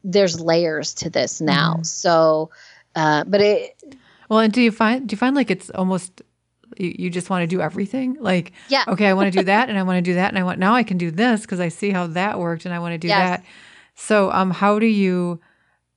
[0.03, 1.85] there's layers to this now Mhm.
[1.85, 2.49] so
[2.95, 3.73] uh but it
[4.29, 6.21] Well, and do you find do you find like it's almost
[6.77, 8.17] you, you just want to do everything?
[8.19, 10.37] Like, yeah okay, I want to do that, and I want to do that, and
[10.37, 12.79] I want now I can do this because I see how that worked, and I
[12.79, 13.39] want to do Yes.
[13.39, 13.45] that.
[13.95, 15.39] So, um, how do you?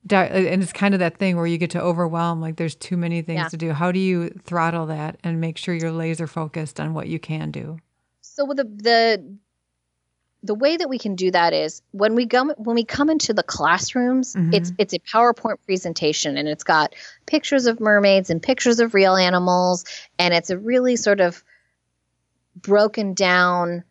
[0.08, 3.22] And it's kind of that thing where you get to overwhelm, like there's too many
[3.22, 3.48] things Yeah.
[3.48, 3.72] to do.
[3.72, 7.50] How do you throttle that and make sure you're laser focused on what you can
[7.50, 7.78] do?
[8.22, 9.36] so the the
[10.42, 13.34] the way that we can do that is when we go when we come into
[13.34, 14.54] the classrooms Mhm.
[14.54, 16.94] it's it's a powerpoint presentation and it's got
[17.26, 19.84] pictures of mermaids and pictures of real animals
[20.18, 21.44] and it's a really sort of
[22.56, 23.84] broken down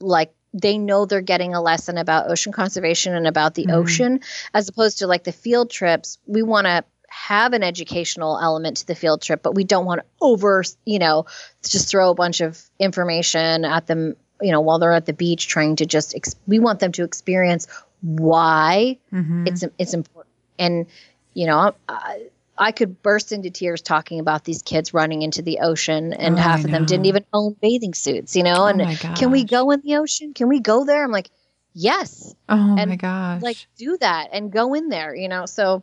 [0.00, 3.74] like they know they're getting a lesson about ocean conservation and about the Mhm.
[3.74, 4.20] ocean
[4.54, 8.86] as opposed to like the field trips we want to have an educational element to
[8.86, 11.26] the field trip but we don't want to over you know
[11.62, 15.46] just throw a bunch of information at them you know while they're at the beach
[15.46, 17.66] trying to just ex- we want them to experience
[18.02, 19.48] why Mhm.
[19.48, 20.86] it's it's important and
[21.34, 22.26] you know I,
[22.58, 26.38] I could burst into tears talking about these kids running into the ocean and Oh,
[26.38, 28.64] half of them didn't even own bathing suits you know?
[28.64, 30.34] Oh and my can we go in the ocean?
[30.34, 31.04] Can we go there?
[31.04, 31.30] I'm like
[31.74, 32.34] yes.
[32.48, 33.42] Oh and, my gosh!
[33.42, 35.46] like do that and go in there you know?
[35.46, 35.82] So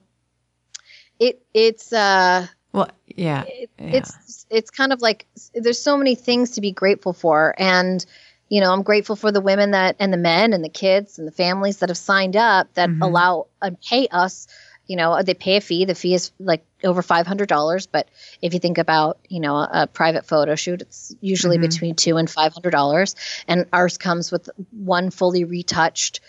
[1.20, 3.98] it it's uh well, yeah, it, yeah.
[4.00, 7.54] it's it's kind of like there's so many things to be grateful for.
[7.58, 8.06] And
[8.50, 11.28] you know i'm grateful for the women that and the men and the kids and
[11.28, 13.02] the families that have signed up that Mhm.
[13.02, 14.48] allow and pay us
[14.88, 18.08] you know they pay a fee the fee is like over $500 but
[18.42, 21.62] if you think about you know a, a private photo shoot it's usually Mhm.
[21.62, 23.16] between two and $500
[23.48, 26.20] and ours comes with one fully retouched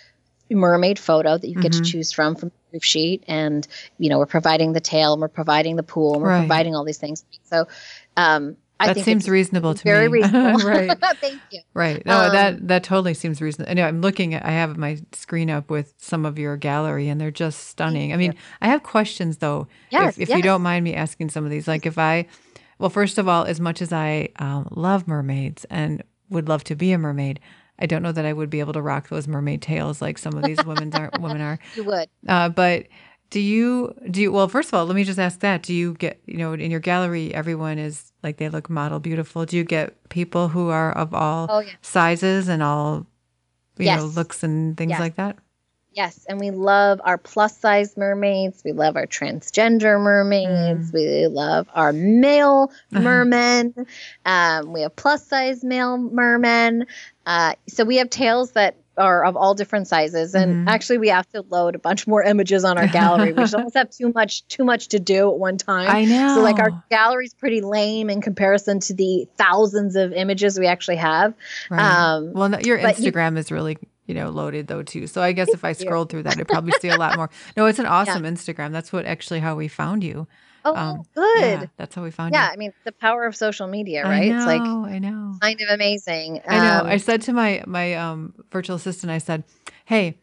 [0.50, 1.84] mermaid photo that you get to Mhm.
[1.84, 3.66] choose from from the proof sheet and
[3.98, 6.40] you know we're providing the tail and we're providing the pool and we're Right.
[6.40, 7.66] providing all these things so
[8.16, 10.22] um i that seems reasonable to very me.
[10.28, 11.16] Very reasonable right.
[11.20, 12.04] thank you Right.
[12.06, 13.70] No, Um, that that totally seems reasonable.
[13.70, 17.08] I know I'm looking at I have my screen up with some of your gallery
[17.08, 18.12] and they're just stunning.
[18.12, 19.66] I mean, I have questions though.
[19.90, 21.66] Yes, if if you don't mind me asking some of these.
[21.66, 22.26] Like if I
[22.78, 26.74] well, first of all, as much as I um, love mermaids and would love to
[26.74, 27.40] be a mermaid,
[27.78, 30.34] I don't know that I would be able to rock those mermaid tails like some
[30.34, 31.58] of these women are women are.
[31.74, 32.86] you would Uh, but
[33.34, 35.64] Do you do you well first of all, let me just ask that.
[35.64, 39.44] Do you get you know, in your gallery everyone is like they look model beautiful.
[39.44, 41.72] Do you get people who are of all Oh, yeah.
[41.82, 43.06] sizes and all
[43.76, 45.00] you know, looks and things Yes.
[45.00, 45.36] like that?
[45.90, 48.62] Yes, and we love our plus size mermaids.
[48.64, 50.92] We love our transgender mermaids.
[50.92, 53.74] We love our male mermen.
[54.24, 56.86] Um, we have plus size male mermen.
[57.26, 60.34] Uh, so we have tails that are of all different sizes.
[60.34, 60.70] And Mhm.
[60.70, 63.32] actually, we have to load a bunch more images on our gallery.
[63.32, 65.88] we just almost have too much too much to do at one time.
[65.88, 66.34] I know.
[66.36, 70.96] So like our gallery's pretty lame in comparison to the thousands of images we actually
[70.96, 71.34] have.
[71.70, 71.80] Right.
[71.80, 75.06] Um, well, no, your but you- Instagram is really, you know, loaded though too.
[75.06, 77.30] So I guess if I scrolled through that, I'd probably see a lot more.
[77.56, 78.72] No, it's an awesome Instagram.
[78.72, 80.26] That's what actually how we found you.
[80.64, 81.40] Oh, Um, good.
[81.42, 82.38] Yeah, that's how we found it.
[82.38, 82.48] Yeah.
[82.52, 84.30] I mean the power of social media, right?
[84.30, 85.34] It's like know, I know.
[85.40, 86.40] kind of amazing.
[86.48, 86.80] I know.
[86.80, 89.44] Um, I said to my my um, virtual assistant, I said,
[89.84, 90.18] "Hey,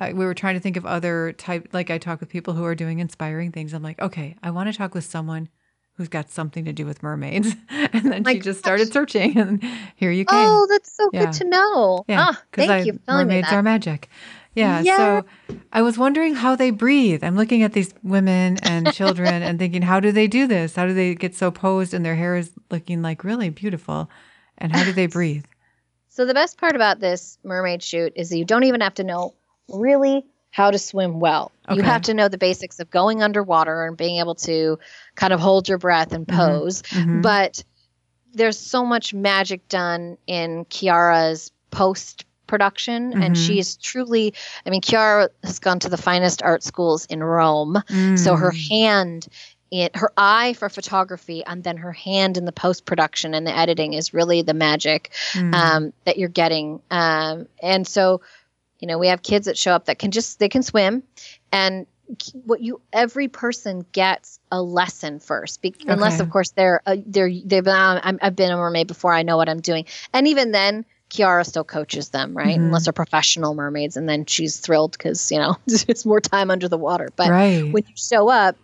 [0.00, 1.68] I, we were trying to think of other type.
[1.72, 3.72] Like I talk with people who are doing inspiring things.
[3.72, 5.48] I'm like, okay, I want to talk with someone
[5.94, 7.54] who's got something to do with mermaids.
[7.70, 9.64] And then My she just started searching, and
[9.96, 10.36] here you came.
[10.38, 11.24] oh, that's so Yeah.
[11.26, 12.04] good to know.
[12.06, 14.08] yeah, Ah, thank I, you for telling me mermaids are magic.
[14.54, 14.96] Yeah, Yeah.
[14.96, 15.26] So
[15.72, 17.22] I was wondering how they breathe.
[17.22, 20.74] I'm looking at these women and children and thinking, how do they do this?
[20.74, 24.10] How do they get so posed and their hair is looking like really beautiful?
[24.56, 25.44] And how do they breathe?
[26.08, 29.04] So the best part about this mermaid shoot is that you don't even have to
[29.04, 29.34] know
[29.68, 31.52] really how to swim well.
[31.68, 31.76] Okay.
[31.76, 34.78] You have to know the basics of going underwater and being able to
[35.14, 36.34] kind of hold your breath and Mhm.
[36.36, 36.82] pose.
[36.82, 37.22] Mhm.
[37.22, 37.62] But
[38.32, 43.46] there's so much magic done in Kiara's post production and Mhm.
[43.46, 44.34] she is truly
[44.66, 47.82] I mean Kiara has gone to the finest art schools in Rome.
[48.16, 48.68] So her Mm.
[48.70, 49.28] hand
[49.70, 53.56] in her eye for photography and then her hand in the post production and the
[53.56, 55.54] editing is really the magic Mm.
[55.54, 56.80] um, that you're getting.
[56.90, 58.22] Um, and so,
[58.80, 61.02] you know, we have kids that show up that can just they can swim,
[61.52, 61.86] and
[62.46, 67.28] what you every person gets a lesson first, be, unless of course they're uh, they're
[67.30, 69.84] they've been uh, I'm, I've been a mermaid before I know what I'm doing,
[70.14, 70.86] and even then.
[71.10, 72.58] Kiara still coaches them, right?
[72.58, 72.66] Mhm.
[72.66, 76.68] Unless they're professional mermaids, and then she's thrilled because you know it's more time under
[76.68, 77.08] the water.
[77.16, 77.62] But right.
[77.72, 78.56] when you show up,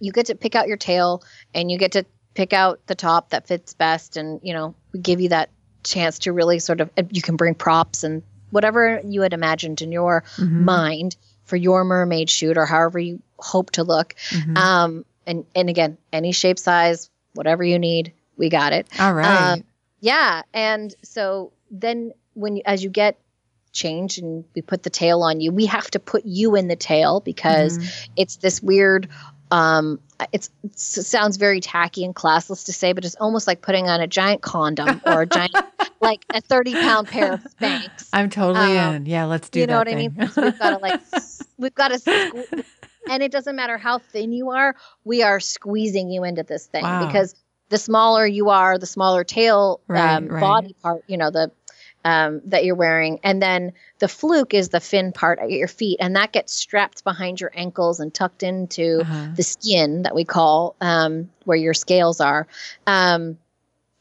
[0.00, 1.22] you get to pick out your tail
[1.54, 4.16] and you get to pick out the top that fits best.
[4.16, 5.50] And, you know, we give you that
[5.82, 9.90] chance to really sort of, you can bring props and whatever you had imagined in
[9.90, 10.60] your Mhm.
[10.60, 11.16] mind
[11.46, 14.14] for your mermaid shoot or however you hope to look.
[14.30, 14.56] Mhm.
[14.56, 18.86] Um, and, and again, any shape, size, whatever you need, we got it.
[19.00, 19.54] All right.
[19.54, 19.64] um,
[20.00, 23.18] Yeah, and so then when you, as you get
[23.72, 26.76] changed and we put the tail on you, we have to put you in the
[26.76, 28.08] tail because Mhm.
[28.16, 29.08] it's this weird.
[29.50, 29.98] Um,
[30.32, 34.00] it's, it sounds very tacky and classless to say, but it's almost like putting on
[34.00, 35.54] a giant condom or a giant,
[36.00, 38.08] like a thirty pound pair of Spanx.
[38.12, 39.06] I'm totally um, in.
[39.06, 39.62] Yeah, let's do that.
[39.62, 40.14] you know what I mean?
[40.16, 41.00] We've got to like,
[41.58, 42.64] we've got to, sque-
[43.08, 46.82] and it doesn't matter how thin you are, we are squeezing you into this thing
[46.82, 47.06] Wow.
[47.06, 47.34] because
[47.68, 50.40] the smaller you are, the smaller tail Right, um, right.
[50.40, 51.50] body part, you know, the
[52.04, 55.98] um, that you're wearing, and then the fluke is the fin part at your feet,
[56.00, 59.32] and that gets strapped behind your ankles and tucked into Uh-huh.
[59.34, 62.46] the skin that we call um, where your scales are.
[62.86, 63.36] Um,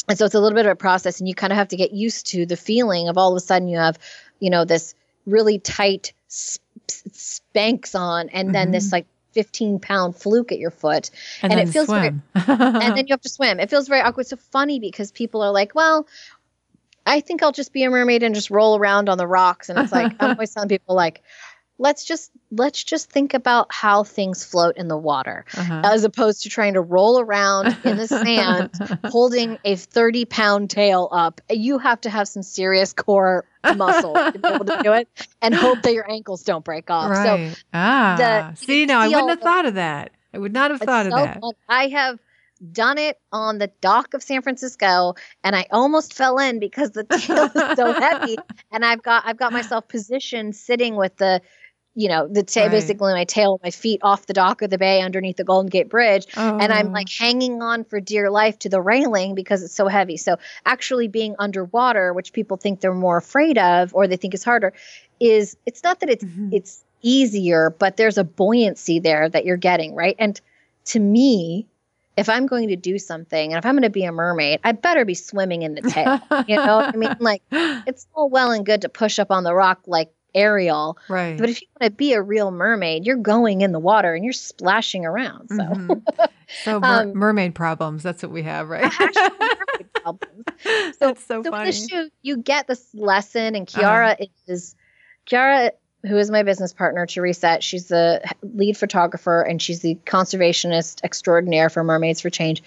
[0.08, 1.76] and so it's a little bit of a process, and you kind of have to
[1.76, 3.98] get used to the feeling of all of a sudden you have,
[4.40, 4.94] you know, this
[5.26, 8.94] really tight sp- Spanx on, and then this Mhm.
[8.94, 11.12] like 15 pound fluke at your foot,
[11.44, 13.60] and, and it feels very- and then you have to swim.
[13.60, 14.26] It feels very awkward.
[14.26, 16.08] So funny because people are like, well,
[17.06, 19.70] I think I'll just be a mermaid and just roll around on the rocks.
[19.70, 21.22] And it's like I'm always telling people like,
[21.80, 25.82] let's just let's just think about how things float in the water, Uh-huh.
[25.84, 28.72] as opposed to trying to roll around in the sand
[29.06, 31.42] holding a 30 pound tail up.
[31.50, 35.08] You have to have some serious core muscle to be able to do it
[35.42, 37.14] and hope that your ankles don't break off.
[37.16, 37.64] So right.
[37.74, 40.12] ah, the- see, now I wouldn't have thought of that.
[40.34, 41.42] I would not have thought it's of that.
[41.42, 41.54] fun.
[41.70, 42.20] I have
[42.72, 45.14] done it on the dock of San Francisco
[45.44, 48.36] and I almost fell in because the tail is so heavy
[48.72, 51.42] and I've got I've got myself positioned sitting with the
[52.00, 52.72] you know the tail Right.
[52.72, 55.90] basically my tail my feet off the dock of the bay underneath the Golden Gate
[55.90, 56.92] Bridge and I'm Oh.
[56.92, 60.16] like hanging on for dear life to the railing because it's so heavy.
[60.18, 64.44] So actually being underwater, which people think they're more afraid of or they think is
[64.44, 64.74] harder,
[65.20, 66.54] is it's not that it's Mhm.
[66.54, 70.16] it's easier, but there's a buoyancy there that you're getting, right?
[70.20, 70.40] And
[70.86, 71.68] to me,
[72.16, 74.72] if I'm going to do something and if I'm going to be a mermaid, I
[74.72, 76.20] better be swimming in the tail.
[76.48, 77.42] you know, I mean, like
[77.88, 81.38] it's all well and good to push up on the rock like Ariel, right.
[81.38, 84.24] but if you want to be a real mermaid, you're going in the water and
[84.24, 85.50] you're splashing around.
[85.50, 85.58] So.
[85.58, 86.30] Mhm.
[86.64, 88.04] so mer- Um, mermaid problems.
[88.04, 88.92] That's what we have, right?
[89.00, 90.20] Mermaid.
[91.00, 91.72] That's so so funny.
[91.72, 94.76] the shoot, you get this lesson, and Kiara is
[95.30, 95.72] Kiara
[96.06, 97.58] who is my business partner, Teresa.
[97.62, 102.64] She's the lead photographer and she's the conservationist extraordinaire for Mermaids for Change.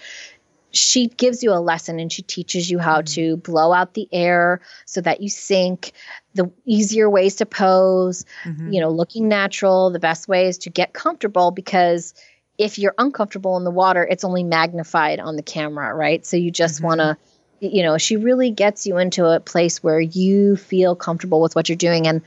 [0.71, 3.13] She gives you a lesson and she teaches you how mm-hmm.
[3.13, 5.91] to blow out the air so that you sink,
[6.33, 8.71] the easier ways to pose, mm-hmm.
[8.71, 12.13] you know, looking natural, the best ways to get comfortable because
[12.57, 16.25] if you're uncomfortable in the water, it's only magnified on the camera, right?
[16.25, 16.85] So you just mm-hmm.
[16.85, 17.17] want to
[17.61, 21.69] you know, she really gets you into a place where you feel comfortable with what
[21.69, 22.23] you're doing and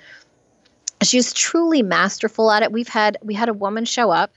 [1.03, 2.73] she's truly masterful at it.
[2.73, 4.33] We've had we had a woman show up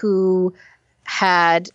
[0.00, 0.54] who
[1.02, 1.68] had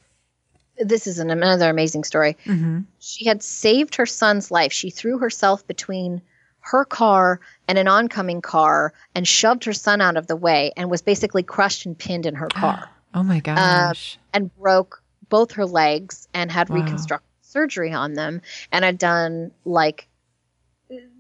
[0.78, 2.38] this is an, another amazing story.
[2.46, 2.80] Mm-hmm.
[3.00, 4.72] She had saved her son's life.
[4.72, 6.22] She threw herself between
[6.62, 10.90] her car and an oncoming car and shoved her son out of the way and
[10.90, 12.90] was basically crushed and pinned in her car.
[13.14, 14.18] oh my gosh.
[14.18, 16.78] Uh, and broke both her legs and had wow.
[16.78, 18.42] reconstructive surgery on them
[18.72, 20.08] and had done like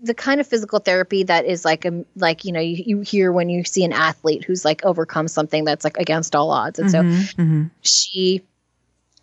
[0.03, 2.99] the kind of physical therapy that is like a um, like you know you, you
[3.01, 6.79] hear when you see an athlete who's like overcome something that's like against all odds
[6.79, 7.63] and mm-hmm, so mm-hmm.
[7.81, 8.41] she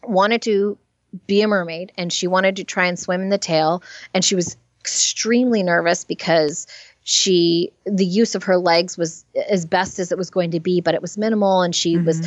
[0.02, 0.78] wanted to
[1.26, 3.82] be a mermaid and she wanted to try and swim in the tail
[4.14, 6.66] and she was extremely nervous because
[7.04, 10.80] she the use of her legs was as best as it was going to be
[10.80, 12.04] but it was minimal and she mm-hmm.
[12.04, 12.20] was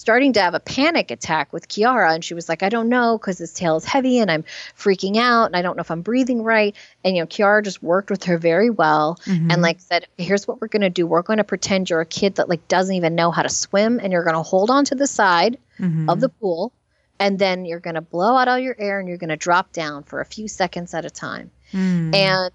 [0.00, 2.14] starting to have a panic attack with Kiara.
[2.14, 4.44] And she was like, I don't know because his tail is heavy and I'm
[4.76, 6.74] freaking out and I don't know if I'm breathing right.
[7.04, 9.50] And, you know, Kiara just worked with her very well mm-hmm.
[9.50, 11.06] and like said, here's what we're going to do.
[11.06, 14.00] We're going to pretend you're a kid that like doesn't even know how to swim
[14.00, 16.08] and you're going to hold on to the side mm-hmm.
[16.08, 16.72] of the pool.
[17.18, 19.72] And then you're going to blow out all your air and you're going to drop
[19.72, 21.50] down for a few seconds at a time.
[21.72, 22.14] Mm.
[22.14, 22.52] And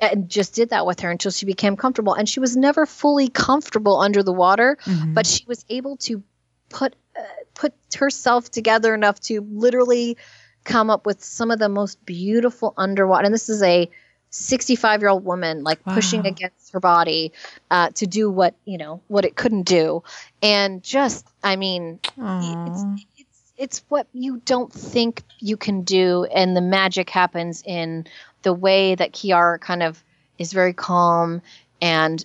[0.00, 2.14] and just did that with her until she became comfortable.
[2.14, 5.12] And she was never fully comfortable under the water, mm-hmm.
[5.12, 6.22] but she was able to
[6.70, 7.22] put uh,
[7.54, 10.16] put herself together enough to literally
[10.64, 13.90] come up with some of the most beautiful underwater and this is a
[14.30, 15.94] 65 year old woman like wow.
[15.94, 17.32] pushing against her body
[17.70, 20.02] uh, to do what you know what it couldn't do
[20.42, 22.84] and just i mean it's,
[23.18, 28.06] it's it's what you don't think you can do and the magic happens in
[28.42, 30.02] the way that kiara kind of
[30.38, 31.42] is very calm
[31.80, 32.24] and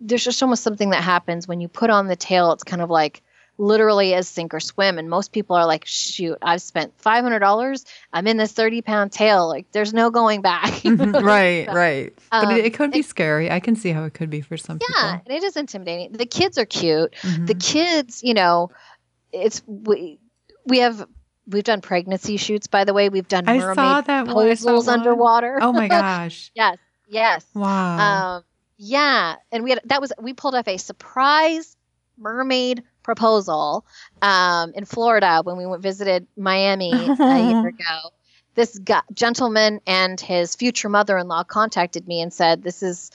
[0.00, 2.90] there's just almost something that happens when you put on the tail it's kind of
[2.90, 3.22] like
[3.58, 4.98] literally as sink or swim.
[4.98, 7.84] And most people are like, shoot, I've spent $500.
[8.12, 9.48] I'm in this 30 pound tail.
[9.48, 10.72] Like there's no going back.
[10.94, 11.24] Mm-hmm.
[11.24, 12.12] right, so, right.
[12.30, 13.50] But um, it, it, could be it, scary.
[13.50, 15.02] I can see how it could be for some yeah, people.
[15.02, 16.12] Yeah, and it is intimidating.
[16.12, 17.14] The kids are cute.
[17.22, 17.46] Mm-hmm.
[17.46, 18.70] The kids, you know,
[19.32, 20.20] it's, we,
[20.66, 21.06] we have
[21.46, 23.08] we've done pregnancy shoots by the way.
[23.08, 25.58] We've done I mermaid saw that proposals underwater.
[25.60, 26.50] Oh my gosh.
[26.54, 26.78] Yes
[27.08, 27.44] yes.
[27.54, 28.36] Wow.
[28.36, 28.44] Um,
[28.76, 31.76] yeah and we had that was we pulled off a surprise
[32.18, 33.84] mermaid proposal
[34.22, 36.96] um, in Florida when we went visited Miami a
[37.50, 38.10] year ago.
[38.54, 43.10] This guy, gentleman and his future mother-in-law contacted me and said, "This is,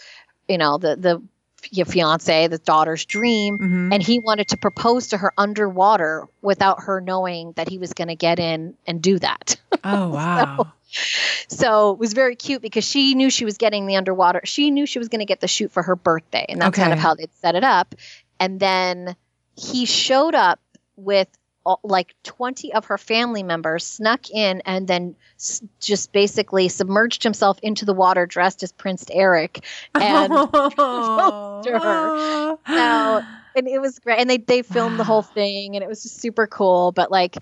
[0.50, 1.24] you know, the the
[1.72, 3.94] your fiance, the daughter's dream, mm-hmm.
[3.94, 8.08] and he wanted to propose to her underwater without her knowing that he was going
[8.08, 9.58] to get in and do that.
[9.82, 10.74] Oh wow!
[10.90, 14.42] so, so, it was very cute because she knew she was getting the underwater.
[14.44, 16.82] She knew she was going to get the shoot for her birthday, and that's okay.
[16.82, 17.96] kind of how they'd set it up.
[18.42, 19.16] And then
[19.56, 20.60] he showed up
[20.98, 21.30] with
[21.84, 27.60] like 20 of her family members snuck in and then s- just basically submerged himself
[27.62, 31.62] into the water dressed as Prince Eric and oh.
[31.66, 32.58] her.
[32.68, 34.20] So, and it was great.
[34.20, 34.98] And they, they filmed wow.
[34.98, 36.92] the whole thing and it was just super cool.
[36.92, 37.38] But like,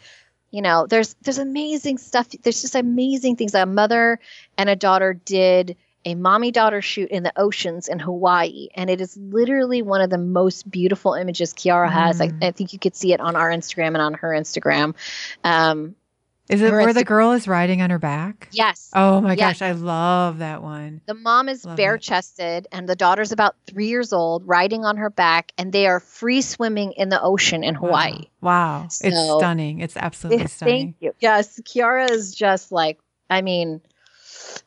[0.51, 2.29] you know, there's there's amazing stuff.
[2.41, 3.51] There's just amazing things.
[3.51, 4.19] That a mother
[4.57, 5.75] and a daughter did
[6.05, 8.69] a mommy daughter shoot in the oceans in Hawaii.
[8.75, 12.19] And it is literally one of the most beautiful images Kiara has.
[12.19, 12.43] Mm.
[12.43, 14.95] I, I, think you could see it on our Instagram and on her Instagram.
[15.43, 15.95] Um,
[16.49, 18.47] is it where Insta- the girl is riding on her back?
[18.53, 18.89] Yes.
[18.93, 19.59] Oh my yes.
[19.59, 21.01] gosh, I love that one.
[21.05, 25.09] The mom is bare chested and the daughter's about three years old, riding on her
[25.09, 28.27] back, and they are free swimming in the ocean in Hawaii.
[28.39, 28.81] Wow.
[28.81, 28.87] wow.
[28.87, 29.79] So, it's stunning.
[29.79, 30.75] It's absolutely stunning.
[30.75, 31.13] Thank you.
[31.19, 31.59] Yes.
[31.61, 32.97] Kiara is just like,
[33.29, 33.81] I mean,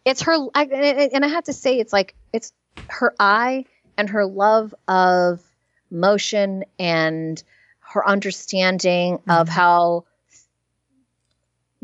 [0.05, 0.65] it's her I,
[1.13, 2.53] and i have to say it's like it's
[2.89, 3.65] her eye
[3.97, 5.43] and her love of
[5.91, 7.43] motion and
[7.81, 9.31] her understanding mm-hmm.
[9.31, 10.05] of how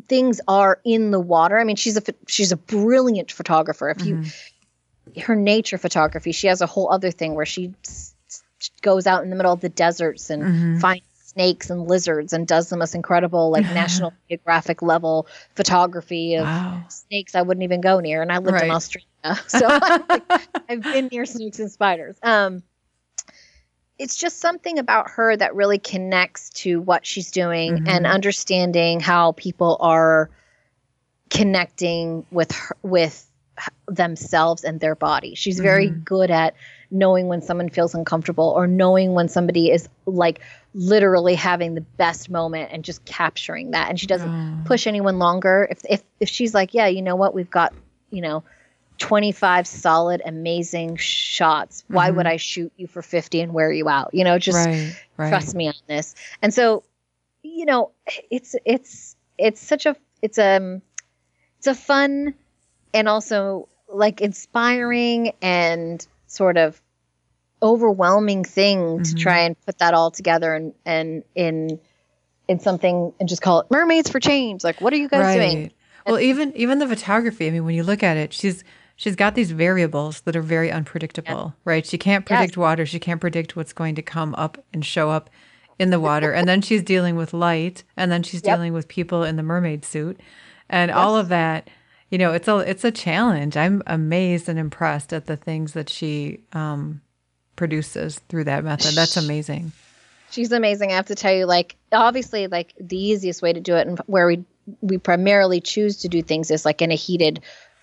[0.09, 4.17] things are in the water i mean she's a she's a brilliant photographer if you
[4.17, 5.21] mm-hmm.
[5.21, 7.75] her nature photography she has a whole other thing where she
[8.83, 10.79] goes out in the middle of the deserts and mm-hmm.
[10.79, 11.05] finds
[11.37, 16.83] snakes and lizards and does the most incredible like national geographic level photography of wow.
[16.89, 18.65] snakes i wouldn't even go near and i lived right.
[18.65, 19.07] in australia
[19.47, 20.23] so like,
[20.69, 22.63] i've been near snakes and spiders um,
[23.99, 27.89] it's just something about her that really connects to what she's doing mm-hmm.
[27.89, 30.31] and understanding how people are
[31.31, 33.27] connecting with her with
[33.89, 35.35] themselves and their body.
[35.35, 36.01] She's very mm-hmm.
[36.01, 36.55] good at
[36.91, 40.41] knowing when someone feels uncomfortable or knowing when somebody is like
[40.77, 44.67] literally having the best moment and just capturing that and she doesn't oh.
[44.67, 47.73] push anyone longer if if if she's like yeah you know what we've got
[48.11, 48.45] you know
[48.99, 52.19] 25 solid amazing shots why mm-hmm.
[52.19, 55.31] would i shoot you for 50 and wear you out you know just right, right.
[55.31, 56.83] trust me on this and so
[57.43, 57.93] you know
[58.31, 60.83] it's it's it's such a it's a um,
[61.57, 62.35] it's a fun
[62.93, 66.79] and also like inspiring and sort of
[67.63, 69.03] overwhelming thing mm-hmm.
[69.03, 71.81] to try and put that all together and and in
[72.49, 75.37] in something and just call it mermaids for change like what are you guys right.
[75.39, 75.73] doing
[76.07, 78.63] well even even the photography i mean when you look at it she's
[78.95, 81.63] she's got these variables that are very unpredictable yeah.
[81.65, 82.57] right she can't predict yes.
[82.57, 85.31] water she can't predict what's going to come up and show up
[85.79, 88.57] in the water and then she's dealing with light and then she's yep.
[88.57, 90.21] dealing with people in the mermaid suit
[90.69, 90.97] and yes.
[90.97, 91.69] all of that
[92.11, 95.89] you know it's a it's a challenge i'm amazed and impressed at the things that
[95.89, 97.01] she um,
[97.57, 99.73] produces through that method that's amazing
[100.31, 103.75] she's amazing i have to tell you like obviously like the easiest way to do
[103.77, 104.45] it and where we
[104.81, 107.41] we primarily choose to do things is like in a heated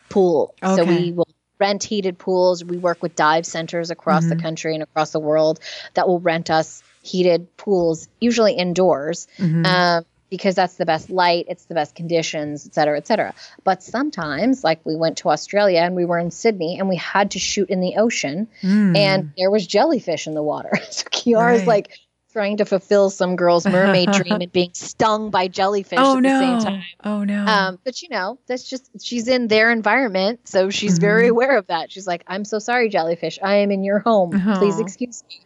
[0.09, 0.75] pool okay.
[0.75, 1.27] so we will
[1.59, 4.37] rent heated pools we work with dive centers across mm-hmm.
[4.37, 5.59] the country and across the world
[5.93, 9.65] that will rent us heated pools usually indoors mm-hmm.
[9.65, 13.35] um, because that's the best light, it's the best conditions, et cetera, et cetera.
[13.63, 17.29] But sometimes, like we went to Australia and we were in Sydney and we had
[17.31, 18.97] to shoot in the ocean mm.
[18.97, 20.71] and there was jellyfish in the water.
[20.89, 21.67] so Kiara's right.
[21.67, 21.99] like
[22.31, 26.29] trying to fulfill some girl's mermaid dream and being stung by jellyfish oh, at no.
[26.39, 26.83] the same time.
[27.03, 27.45] Oh no.
[27.45, 31.01] Um, but you know, that's just she's in their environment, so she's mm-hmm.
[31.01, 31.91] very aware of that.
[31.91, 33.37] She's like, I'm so sorry, jellyfish.
[33.39, 34.31] I am in your home.
[34.57, 35.41] Please excuse me.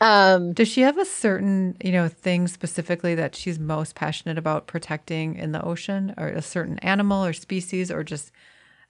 [0.00, 4.66] Um, Does she have a certain, you know, thing specifically that she's most passionate about
[4.66, 8.32] protecting in the ocean, or a certain animal or species, or just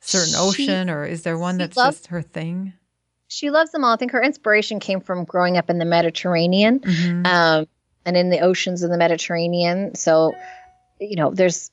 [0.01, 2.72] certain she, ocean, or is there one that's loves, just her thing?
[3.28, 3.95] She loves them all.
[3.95, 7.26] I think her inspiration came from growing up in the Mediterranean, mm-hmm.
[7.26, 7.66] um,
[8.05, 9.95] and in the oceans of the Mediterranean.
[9.95, 10.35] So,
[11.01, 11.70] you know, there's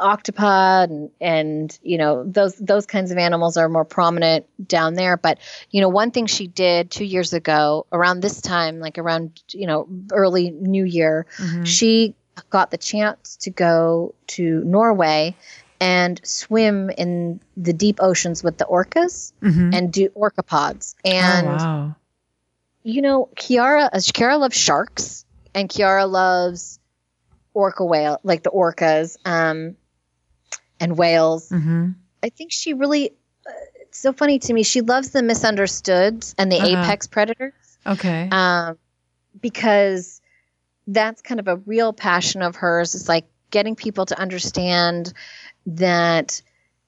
[0.00, 5.16] octopod and, and you know those those kinds of animals are more prominent down there
[5.16, 5.38] but
[5.70, 9.66] you know one thing she did 2 years ago around this time like around you
[9.66, 11.64] know early new year mm-hmm.
[11.64, 12.14] she
[12.50, 15.34] got the chance to go to Norway
[15.80, 19.70] and swim in the deep oceans with the orcas mm-hmm.
[19.72, 21.96] and do orca pods oh, and oh, wow.
[22.82, 25.24] you know Kiara uh, Kiara loves sharks
[25.54, 26.77] and Kiara loves
[27.58, 29.76] orca whale, like the orcas, um,
[30.78, 31.48] and whales.
[31.48, 31.90] Mm-hmm.
[32.22, 33.10] I think she really.
[33.46, 34.62] Uh, it's so funny to me.
[34.62, 36.82] She loves the misunderstood and the uh-huh.
[36.82, 37.52] apex predators.
[37.86, 38.28] Okay.
[38.30, 38.78] Um,
[39.40, 40.20] because
[40.86, 42.94] that's kind of a real passion of hers.
[42.94, 45.12] It's like getting people to understand
[45.66, 46.42] that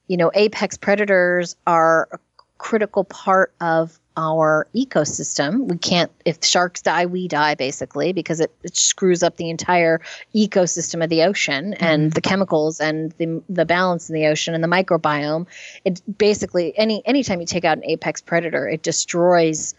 [0.07, 2.19] you know apex predators are a
[2.57, 5.67] critical part of our ecosystem.
[5.69, 10.01] We can't, if sharks die, we die basically because it, it screws up the entire
[10.35, 11.83] ecosystem of the ocean mm-hmm.
[11.83, 15.47] and the chemicals and the, the balance in the ocean and the microbiome.
[15.85, 19.75] It basically, any anytime you take out an apex predator, it destroys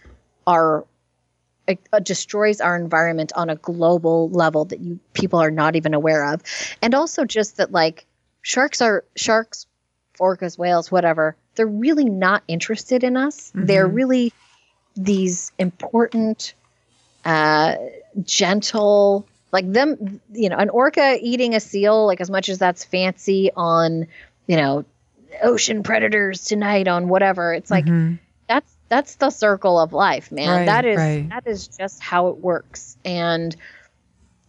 [0.46, 0.84] our
[1.66, 5.94] it, uh, destroys our environment on a global level that you people are not even
[5.94, 6.42] aware of
[6.80, 8.04] and also just that like
[8.42, 9.66] sharks are sharks
[10.18, 13.50] orcas whales whatever they're really not interested in us.
[13.50, 13.66] Mm-hmm.
[13.66, 14.32] They're really
[14.96, 16.54] these important,
[17.24, 17.76] uh,
[18.22, 22.84] gentle, like them, you know, an orca eating a seal, like as much as that's
[22.84, 24.06] fancy on,
[24.46, 24.84] you know,
[25.42, 27.54] ocean predators tonight on whatever.
[27.54, 28.16] It's like mm-hmm.
[28.48, 30.50] that's that's the circle of life, man.
[30.50, 31.28] Right, that is right.
[31.30, 32.96] that is just how it works.
[33.04, 33.54] And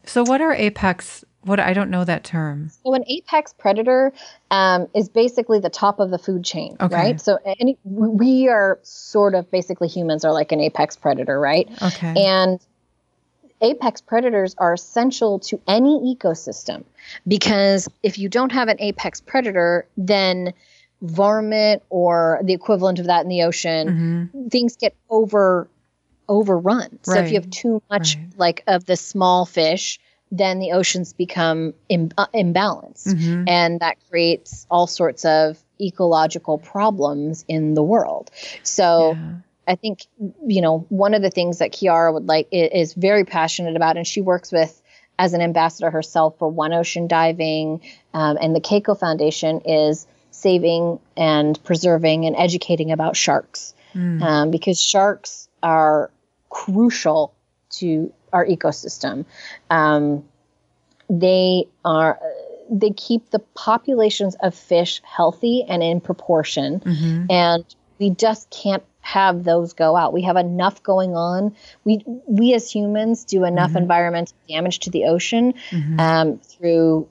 [0.06, 2.70] so what are apex what I don't know that term.
[2.84, 4.14] So an apex predator
[4.52, 6.96] um, is basically the top of the food chain, okay.
[6.96, 7.22] right?
[7.22, 11.70] So any we are sort of basically humans are like an apex predator, right?
[11.82, 12.14] Okay.
[12.18, 12.60] And
[13.62, 16.84] apex predators are essential to any ecosystem
[17.28, 20.54] because if you don't have an apex predator, then
[21.02, 24.48] varmint or the equivalent of that in the ocean, mm-hmm.
[24.48, 25.68] things get over
[26.30, 27.00] overrun.
[27.04, 28.28] So if you have too much right.
[28.38, 30.00] like of the small fish,
[30.34, 33.08] then the oceans become Im- uh, imbalanced.
[33.08, 33.44] Mm-hmm.
[33.48, 38.32] And that creates all sorts of ecological problems in the world.
[38.64, 39.34] So yeah.
[39.68, 40.08] I think,
[40.46, 44.08] you know, one of the things that Kiara would like is very passionate about, and
[44.08, 44.82] she works with
[45.20, 47.82] as an ambassador herself for One Ocean Diving,
[48.16, 54.20] um, and the Keiko Foundation is saving and preserving and educating about sharks mm.
[54.22, 56.10] um, because sharks are
[56.50, 57.36] crucial
[57.70, 59.26] to our ecosystem.
[59.70, 60.26] Um,
[61.10, 62.20] they are
[62.70, 66.80] they keep the populations of fish healthy and in proportion.
[66.80, 67.26] Mm-hmm.
[67.30, 67.66] And
[68.00, 70.14] we just can't have those go out.
[70.14, 71.56] We have enough going on.
[71.84, 73.80] We we as humans do enough mm-hmm.
[73.80, 76.00] environmental damage to the ocean mm-hmm.
[76.00, 77.08] um, through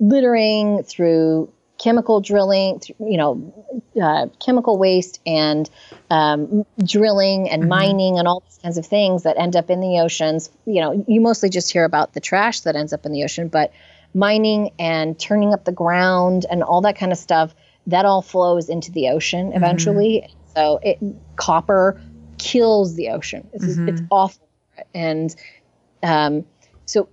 [0.00, 5.68] littering, through chemical drilling, you know, uh, chemical waste and
[6.10, 7.70] um, drilling and mm-hmm.
[7.70, 10.50] mining and all these kinds of things that end up in the oceans.
[10.66, 13.48] You know, you mostly just hear about the trash that ends up in the ocean,
[13.48, 13.72] but
[14.12, 17.54] mining and turning up the ground and all that kind of stuff
[17.86, 19.56] that all flows into the ocean mm-hmm.
[19.56, 20.24] eventually.
[20.24, 20.36] Mm-hmm.
[20.54, 20.98] So it
[21.36, 22.00] copper
[22.38, 23.48] kills the ocean.
[23.52, 23.88] It's, mm-hmm.
[23.88, 24.48] it's awful,
[24.94, 25.34] and
[26.02, 26.44] um,
[26.84, 27.08] so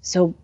[0.00, 0.34] so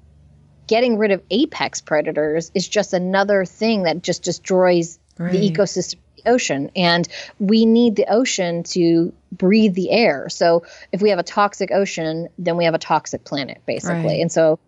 [0.72, 5.30] getting rid of apex predators is just another thing that just destroys right.
[5.30, 6.70] the ecosystem the ocean.
[6.74, 7.06] And
[7.38, 10.30] we need the ocean to breathe the air.
[10.30, 14.14] So if we have a toxic ocean, then we have a toxic planet, basically.
[14.14, 14.20] Right.
[14.22, 14.58] And so,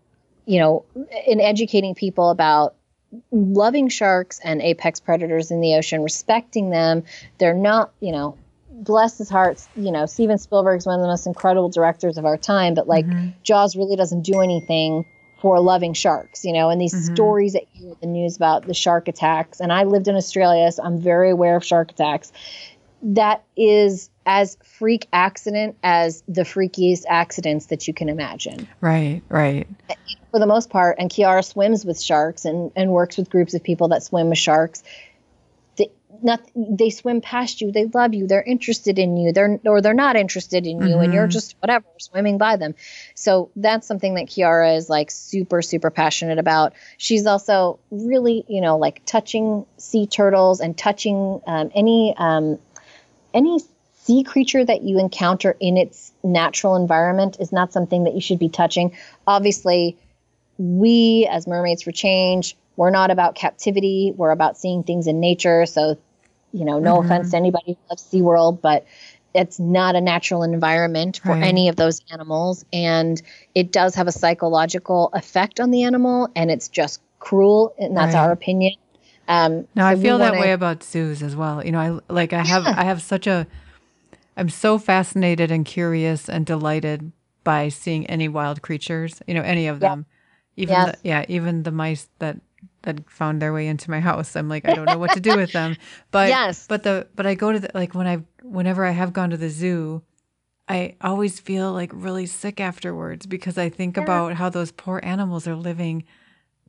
[0.45, 0.85] you know,
[1.27, 2.75] in educating people about
[3.31, 7.05] loving sharks and apex predators in the ocean, respecting them.
[7.39, 8.37] They're not, you know,
[8.71, 12.37] bless his heart, you know, Steven Spielberg's one of the most incredible directors of our
[12.37, 13.31] time, but like mm-hmm.
[13.43, 15.07] Jaws really doesn't do anything
[15.45, 17.15] for loving sharks, you know, and these mm-hmm.
[17.15, 19.61] stories that you hear the news about the shark attacks.
[19.61, 22.33] And I lived in Australia, so I'm very aware of shark attacks.
[23.03, 28.67] That is as freak accident as the freakiest accidents that you can imagine.
[28.81, 29.69] Right, right.
[30.31, 33.63] For the most part, and Kiara swims with sharks and, and works with groups of
[33.63, 34.83] people that swim with sharks.
[36.23, 37.73] They, not, they swim past you.
[37.73, 38.27] They love you.
[38.27, 39.33] They're interested in you.
[39.33, 41.01] They're or they're not interested in you, mm-hmm.
[41.01, 41.31] and you're mm-hmm.
[41.31, 42.75] just whatever swimming by them.
[43.15, 46.75] So that's something that Kiara is like super super passionate about.
[46.97, 52.59] She's also really you know like touching sea turtles and touching um, any um,
[53.33, 53.61] any
[54.05, 58.39] sea creature that you encounter in its natural environment is not something that you should
[58.39, 58.95] be touching.
[59.27, 59.97] Obviously,
[60.59, 64.13] we as Mermaids for Change, we're not about captivity.
[64.17, 65.67] We're about seeing things in nature.
[65.67, 65.99] So,
[66.53, 67.07] you know, no mm-hmm.
[67.07, 68.87] offense to anybody who loves SeaWorld, but
[69.35, 71.43] it's not a natural environment for right.
[71.43, 72.65] any of those animals.
[72.73, 73.21] And
[73.55, 77.75] it does have a psychological effect on the animal, and it's just cruel.
[77.79, 78.21] And that's right.
[78.21, 78.75] our opinion.
[79.27, 81.65] Um, no, so I feel that way about zoos as well.
[81.65, 82.75] You know, I like I have yeah.
[82.77, 83.47] I have such a
[84.37, 87.13] I'm so fascinated and curious and delighted
[87.43, 90.07] by seeing any wild creatures, you know, any of them.
[90.57, 90.91] Even yes.
[90.91, 92.37] the, yeah, even the mice that
[92.85, 94.37] that found their way into my house.
[94.37, 95.77] I'm like, I don't know what to do with them.
[96.11, 96.67] But yes.
[96.67, 99.37] but the but I go to the like when I whenever I have gone to
[99.37, 100.03] the zoo,
[100.69, 104.05] I always feel like really sick afterwards because I think yeah.
[104.05, 106.05] about how those poor animals are living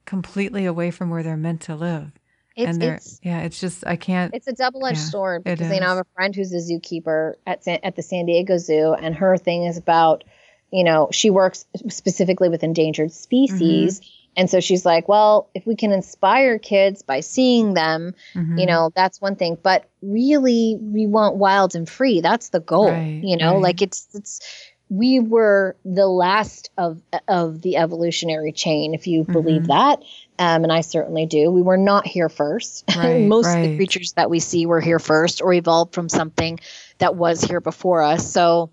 [0.06, 2.12] completely away from where they're meant to live.
[2.56, 4.34] It's, and they're, it's, yeah, it's just I can't.
[4.34, 6.58] It's a double edged yeah, sword because you know I have a friend who's a
[6.58, 10.24] zookeeper at San, at the San Diego Zoo, and her thing is about,
[10.72, 14.10] you know, she works specifically with endangered species, mm-hmm.
[14.38, 18.58] And so she's like, well, if we can inspire kids by seeing them, mm-hmm.
[18.58, 19.58] you know, that's one thing.
[19.62, 22.22] But really, we want wild and free.
[22.22, 22.92] That's the goal.
[22.92, 23.62] Right, you know, right.
[23.62, 24.42] like it's it's
[24.90, 29.32] we were the last of of the evolutionary chain, if you mm-hmm.
[29.32, 30.02] believe that
[30.38, 31.50] um, and I certainly do.
[31.50, 32.84] We were not here first.
[32.96, 36.60] Right, Most of the creatures that we see were here first or evolved from something
[37.00, 38.32] that was here before us.
[38.32, 38.72] So,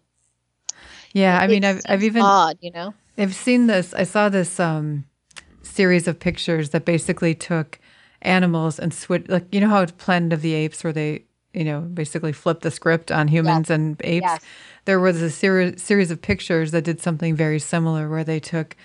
[1.13, 3.95] yeah, I mean, I've, I've even odd, you know, I've seen this.
[3.95, 5.07] I saw this um,
[5.73, 7.79] series of pictures that basically took
[8.23, 11.65] animals and switch, like you know how it's Planet of the Apes, where they, you
[11.65, 13.75] know, basically flipped the script on humans yes.
[13.75, 14.25] and apes.
[14.25, 14.43] Yes.
[14.85, 18.77] There was a series series of pictures that did something very similar, where they took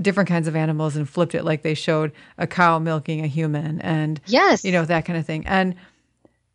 [0.00, 3.80] different kinds of animals and flipped it like they showed a cow milking a human
[3.80, 5.74] and yes you know that kind of thing and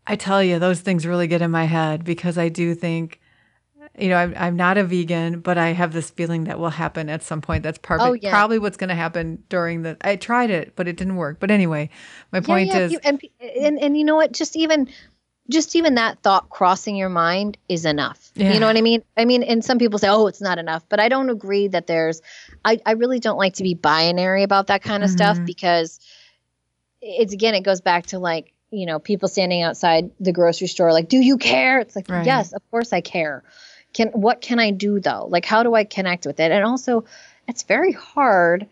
[0.05, 3.19] i tell you those things really get in my head because i do think
[3.97, 7.09] you know i'm, I'm not a vegan but i have this feeling that will happen
[7.09, 8.31] at some point that's probably oh, yeah.
[8.31, 11.51] probably what's going to happen during the i tried it but it didn't work but
[11.51, 11.89] anyway
[12.31, 14.87] my point yeah, is and, and and you know what just even
[15.51, 18.31] just even that thought crossing your mind is enough.
[18.35, 19.03] You know what I mean?
[19.17, 21.87] I mean, and some people say, oh, it's not enough, but I don't agree that
[21.87, 22.21] there's,
[22.63, 25.17] I, I really don't like to be binary about that kind of mm-hmm.
[25.17, 25.99] stuff because
[27.01, 30.93] it's again, it goes back to like, you know, people standing outside the grocery store,
[30.93, 31.79] like, do you care?
[31.79, 32.25] It's like, right.
[32.25, 33.43] yes, of course I care.
[33.93, 35.27] Can, what can I do though?
[35.29, 36.51] Like, how do I connect with it?
[36.51, 37.05] And also,
[37.47, 38.67] it's very hard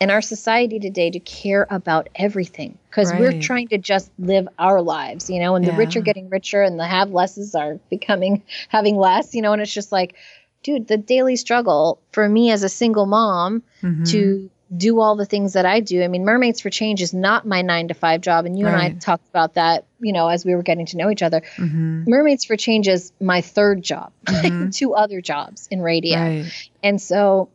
[0.00, 3.20] in our society today to care about everything because right.
[3.20, 5.70] we're trying to just live our lives, you know, and yeah.
[5.70, 9.52] the rich are getting richer and the have lesses are becoming having less, you know,
[9.52, 10.14] and it's just like,
[10.62, 14.04] dude, the daily struggle for me as a single mom mm-hmm.
[14.04, 16.02] to do all the things that I do.
[16.02, 18.46] I mean, Mermaids for Change is not my nine to five job.
[18.46, 18.72] And you right.
[18.72, 21.42] and I talked about that, you know, as we were getting to know each other.
[21.56, 22.04] Mm-hmm.
[22.06, 24.70] Mermaids for Change is my third job, mm-hmm.
[24.70, 26.18] two other jobs in radio.
[26.18, 26.70] Right.
[26.82, 27.50] And so,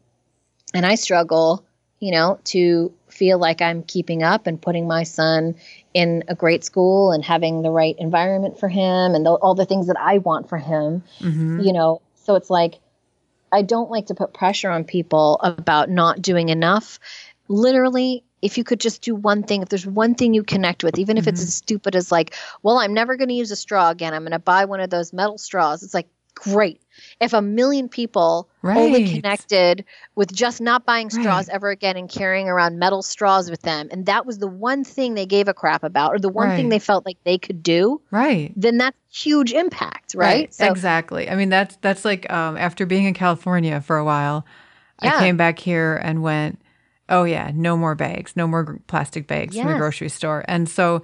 [0.74, 1.66] and I struggle
[2.00, 5.56] you know, to feel like I'm keeping up and putting my son
[5.94, 9.88] in a great school and having the right environment for him and all the things
[9.88, 11.60] that I want for him, mm-hmm.
[11.60, 12.02] you know.
[12.24, 12.80] So it's like,
[13.52, 17.00] I don't like to put pressure on people about not doing enough.
[17.48, 20.98] Literally, if you could just do one thing, if there's one thing you connect with,
[20.98, 21.30] even if mm-hmm.
[21.30, 24.14] it's as stupid as like, well, I'm never going to use a straw again.
[24.14, 25.84] I'm going to buy one of those metal straws.
[25.84, 26.82] It's like, great.
[27.22, 28.78] If a million people right.
[28.78, 31.56] only connected with just not buying straws right.
[31.56, 35.14] ever again and carrying around metal straws with them, and that was the one thing
[35.14, 36.56] they gave a crap about, or the one right.
[36.56, 38.54] thing they felt like they could do, right?
[38.56, 40.54] Then that's huge impact, right?
[40.54, 41.30] So, exactly.
[41.30, 44.46] I mean, that's that's like um, after being in California for a while,
[45.02, 45.16] yeah.
[45.16, 46.62] I came back here and went,
[47.08, 49.64] oh yeah, no more bags, no more plastic bags yes.
[49.64, 51.02] from the grocery store, and so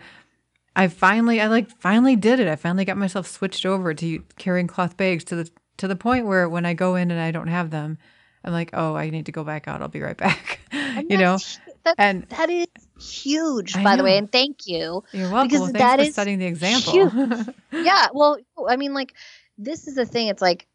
[0.76, 2.48] I finally, I like finally did it.
[2.48, 6.26] I finally got myself switched over to carrying cloth bags to the to the point
[6.26, 7.98] where when I go in and I don't have them,
[8.44, 9.82] I'm like, oh, I need to go back out.
[9.82, 10.60] I'll be right back.
[10.72, 11.38] you know,
[11.84, 12.68] that's, and that is
[13.00, 13.98] huge, by know.
[13.98, 15.04] the way, and thank you.
[15.12, 15.48] You're welcome.
[15.48, 17.54] Because well, that is setting the example.
[17.72, 18.08] yeah.
[18.14, 19.14] Well, I mean, like
[19.58, 20.28] this is the thing.
[20.28, 20.68] It's like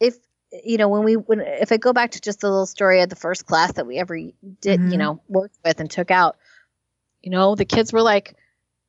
[0.00, 0.16] if
[0.64, 3.08] you know when we when if I go back to just the little story of
[3.08, 4.90] the first class that we ever did, mm-hmm.
[4.90, 6.36] you know, worked with and took out.
[7.22, 8.36] You know, the kids were like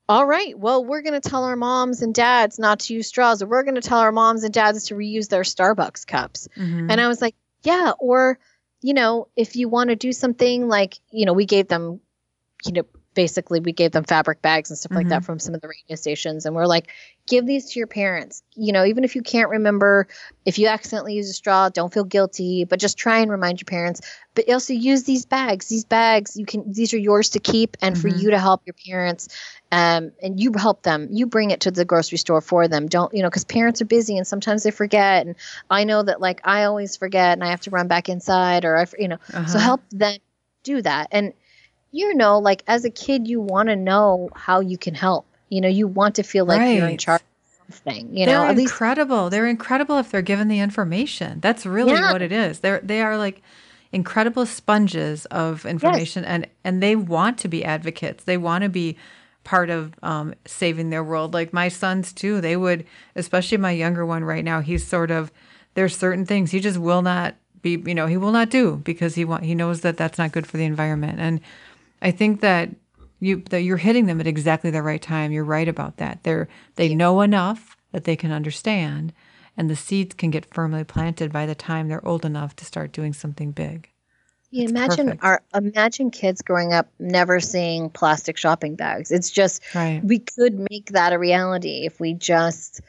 [0.07, 3.41] all right, well, we're going to tell our moms and dads not to use straws,
[3.41, 6.47] or we're going to tell our moms and dads to reuse their Starbucks cups.
[6.55, 6.91] Mm-hmm.
[6.91, 8.37] And I was like, yeah, or,
[8.81, 11.99] you know, if you want to do something like, you know, we gave them,
[12.65, 12.85] you know,
[13.15, 14.97] basically we gave them fabric bags and stuff mm-hmm.
[14.97, 15.25] like that mm-hmm.
[15.25, 16.89] from some of the radio stations and we're like
[17.27, 20.07] give these to your parents you know even if you can't remember
[20.45, 23.65] if you accidentally use a straw don't feel guilty but just try and remind your
[23.65, 24.01] parents
[24.35, 27.95] but also use these bags these bags you can these are yours to keep and
[27.95, 28.01] mm-hmm.
[28.01, 29.29] for you to help your parents
[29.71, 33.13] um, and you help them you bring it to the grocery store for them don't
[33.13, 35.35] you know because parents are busy and sometimes they forget and
[35.69, 38.77] i know that like i always forget and i have to run back inside or
[38.77, 39.47] i you know uh-huh.
[39.47, 40.17] so help them
[40.63, 41.33] do that and
[41.95, 45.25] you know, like as a kid, you want to know how you can help.
[45.49, 46.77] You know, you want to feel like right.
[46.77, 47.21] you're in charge
[47.69, 48.15] of something.
[48.15, 49.23] You know, they're know, at incredible.
[49.23, 51.39] Least- they're incredible if they're given the information.
[51.39, 52.11] That's really yeah.
[52.11, 52.59] what it is.
[52.59, 53.41] They're they are like
[53.93, 56.29] incredible sponges of information, yes.
[56.29, 58.25] and and they want to be advocates.
[58.25, 58.97] They want to be
[59.45, 61.33] part of um, saving their world.
[61.33, 62.41] Like my sons too.
[62.41, 62.85] They would,
[63.15, 64.59] especially my younger one right now.
[64.59, 65.31] He's sort of
[65.75, 67.81] there's certain things he just will not be.
[67.85, 70.45] You know, he will not do because he want he knows that that's not good
[70.45, 71.39] for the environment and
[72.05, 72.69] I think that
[73.19, 75.31] you that you're hitting them at exactly the right time.
[75.31, 76.19] You're right about that.
[76.21, 79.11] They're they know enough that they can understand
[79.57, 82.91] and the seeds can get firmly planted by the time they're old enough to start
[82.91, 83.89] doing something big.
[84.51, 85.23] You imagine perfect.
[85.23, 89.11] our imagine kids growing up never seeing plastic shopping bags.
[89.11, 90.01] It's just right.
[90.03, 92.81] we could make that a reality if we just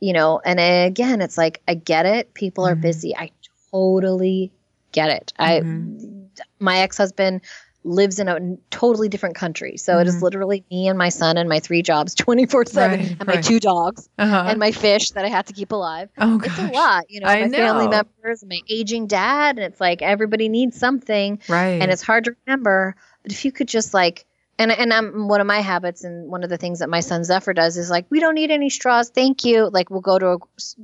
[0.00, 2.34] you know, and again, it's like I get it.
[2.34, 2.72] People mm-hmm.
[2.72, 3.16] are busy.
[3.16, 3.30] I
[3.70, 4.50] totally
[4.90, 5.32] get it.
[5.38, 6.24] Mm-hmm.
[6.40, 7.42] I my ex-husband
[7.86, 9.76] lives in a totally different country.
[9.76, 10.02] So mm-hmm.
[10.02, 10.24] it is mm-hmm.
[10.24, 13.60] literally me and my son and my three jobs 24 right, 7 and my two
[13.60, 14.44] dogs uh-huh.
[14.48, 16.10] and my fish that I have to keep alive.
[16.18, 16.58] Oh, gosh.
[16.58, 17.58] It's a lot, you know, I my know.
[17.58, 19.56] family members and my aging dad.
[19.56, 21.40] And it's like everybody needs something.
[21.48, 21.80] Right.
[21.80, 22.96] And it's hard to remember.
[23.22, 24.26] But if you could just like,
[24.58, 27.24] and and I'm one of my habits, and one of the things that my son
[27.24, 29.68] Zephyr does is like, we don't need any straws, thank you.
[29.68, 30.38] Like we'll go to a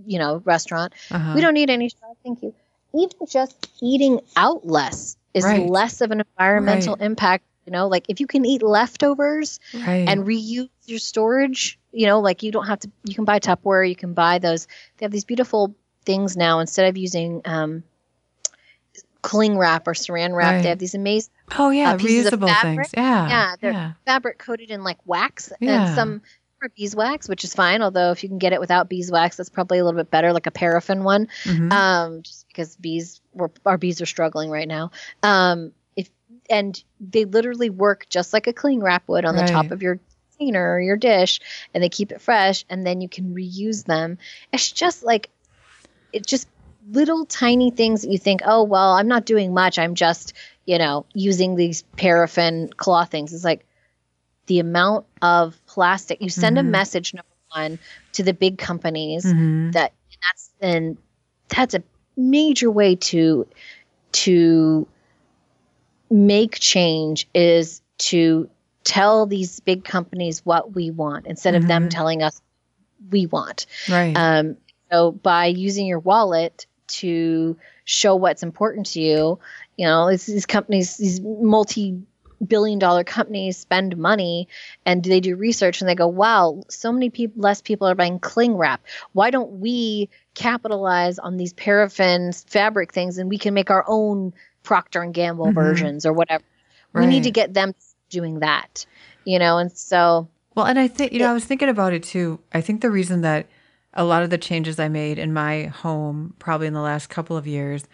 [0.05, 1.33] you know restaurant, uh-huh.
[1.35, 2.55] we don't need any straws, thank you.
[2.95, 5.67] Even just eating out less is right.
[5.67, 7.05] less of an environmental right.
[7.05, 10.09] impact you know like if you can eat leftovers right.
[10.09, 13.89] and reuse your storage you know like you don't have to you can buy tupperware
[13.89, 14.67] you can buy those
[14.97, 15.75] they have these beautiful
[16.05, 17.85] things now instead of using um,
[19.23, 20.63] cling wrap or saran wrap right.
[20.63, 23.93] they have these amazing oh yeah uh, reusable things yeah yeah they're yeah.
[24.05, 25.87] fabric coated in like wax yeah.
[25.87, 26.23] and some
[26.63, 29.79] are beeswax which is fine although if you can get it without beeswax that's probably
[29.79, 31.73] a little bit better like a paraffin one mm-hmm.
[31.73, 34.91] um, just because bees were our bees are struggling right now.
[35.23, 36.11] Um, if
[36.51, 39.47] and they literally work just like a cling wrap would on right.
[39.47, 39.99] the top of your
[40.31, 41.41] container or your dish,
[41.75, 44.19] and they keep it fresh, and then you can reuse them.
[44.53, 45.31] It's just like
[46.13, 46.49] it's just
[46.91, 49.79] little tiny things that you think, oh well, I'm not doing much.
[49.79, 50.35] I'm just
[50.67, 53.33] you know using these paraffin cloth things.
[53.33, 53.67] It's like
[54.47, 56.67] the amount of plastic you send mm-hmm.
[56.67, 57.79] a message number one
[58.13, 59.71] to the big companies mm-hmm.
[59.71, 60.99] that and that's and
[61.49, 61.83] that's a
[62.15, 63.47] major way to
[64.13, 64.87] to
[66.11, 68.51] make change is to
[68.85, 71.63] tell these big companies what we want instead mm-hmm.
[71.63, 71.89] of them mm-hmm.
[71.89, 72.43] telling us
[73.11, 73.67] we want.
[73.89, 74.15] Right.
[74.15, 74.57] Um,
[74.91, 79.39] so by using your wallet to show what's important to you,
[79.77, 82.03] you know, these companies, these multi
[82.47, 84.49] billion dollar companies spend money
[84.85, 88.19] and they do research and they go, wow, so many people, less people are buying
[88.19, 88.83] cling wrap.
[89.13, 94.33] Why don't we capitalize on these paraffin fabric things and we can make our own
[94.63, 95.55] Procter and Gamble mm-hmm.
[95.55, 96.45] versions or whatever.
[96.95, 97.75] We need to get them
[98.11, 98.85] doing that,
[99.25, 99.57] you know.
[99.57, 102.39] And so, Well, and I think, you know, I was thinking about it too.
[102.53, 103.47] I think the reason that
[103.95, 107.37] a lot of the changes I made in my home, probably in the last couple
[107.37, 107.85] of years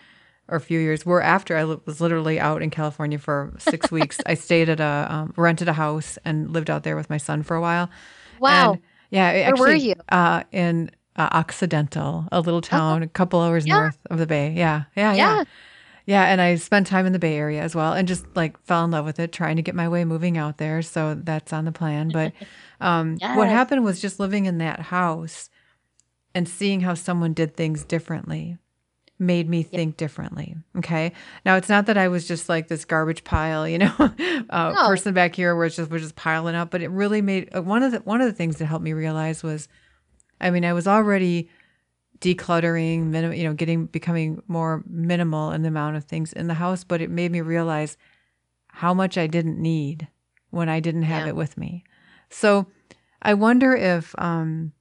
[0.48, 4.18] or a few years, were after I was literally out in California for six weeks.
[4.26, 7.42] I stayed at a, um, rented a house and lived out there with my son
[7.42, 7.90] for a while.
[8.40, 9.30] wow, And, yeah.
[9.30, 9.94] it Where were you?
[10.08, 13.80] Uh, in uh, Occidental, a little town a couple hours Yeah.
[13.80, 14.52] north of the Bay.
[14.56, 14.84] Yeah.
[14.96, 15.12] Yeah.
[15.14, 15.44] yeah, Yeah.
[16.06, 18.82] Yeah, and I spent time in the Bay Area as well, and just like fell
[18.86, 20.80] in love with it, trying to get my way moving out there.
[20.80, 22.08] So that's on the plan.
[22.14, 22.32] But
[22.80, 25.50] um, what happened was just living in that house
[26.34, 28.56] and seeing how someone did things differently
[29.18, 30.56] made me think differently.
[30.76, 31.12] Okay,
[31.44, 33.92] now it's not that I was just like this garbage pile, you know,
[34.50, 34.86] uh, No.
[34.86, 37.60] person back here where it's just we're just piling up, but it really made uh,
[37.62, 39.68] one of the one of the things that helped me realize was,
[40.40, 41.48] I mean, I was already
[42.20, 46.54] decluttering, minim, you know, getting becoming more minimal in the amount of things in the
[46.54, 47.96] house, but it made me realize
[48.68, 50.08] how much I didn't need
[50.50, 51.28] when I didn't have Yeah.
[51.28, 51.84] it with me.
[52.30, 52.66] So
[53.22, 54.72] I wonder if um,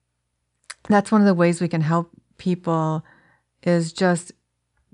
[0.89, 3.03] that's one of the ways we can help people
[3.63, 4.31] is just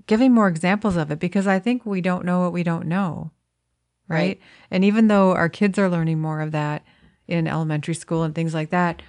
[0.06, 3.30] giving more examples of it because I think we don't know what we don't know.
[4.06, 4.18] Right?
[4.18, 4.40] Right.
[4.70, 6.84] And even though our kids are learning more of that
[7.26, 9.00] in elementary school and things like that,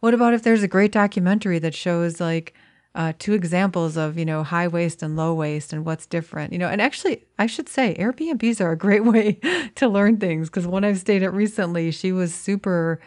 [0.00, 2.54] what about if there's a great documentary that shows like
[2.94, 6.58] uh, two examples of you know high waste and low waste and what's different you
[6.58, 9.40] know and actually i should say airbnbs are a great way
[9.74, 13.00] to learn things because one i've stayed at recently she was super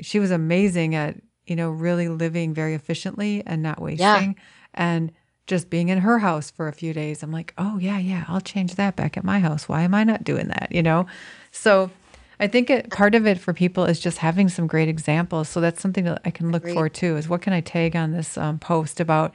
[0.00, 1.16] she was amazing at
[1.46, 4.36] you know really living very efficiently and not wasting
[4.74, 5.10] and
[5.50, 7.22] just being in her house for a few days.
[7.22, 9.68] I'm like oh yeah yeah i'll change that back at my house.
[9.68, 10.68] Why am i not doing that?
[10.70, 11.06] You know?
[11.50, 11.90] So
[12.38, 15.48] i think it, part of it for people is just having some great examples.
[15.48, 16.74] So that's something that i can look Agreed.
[16.74, 19.34] for too is what can i tag on this um, post about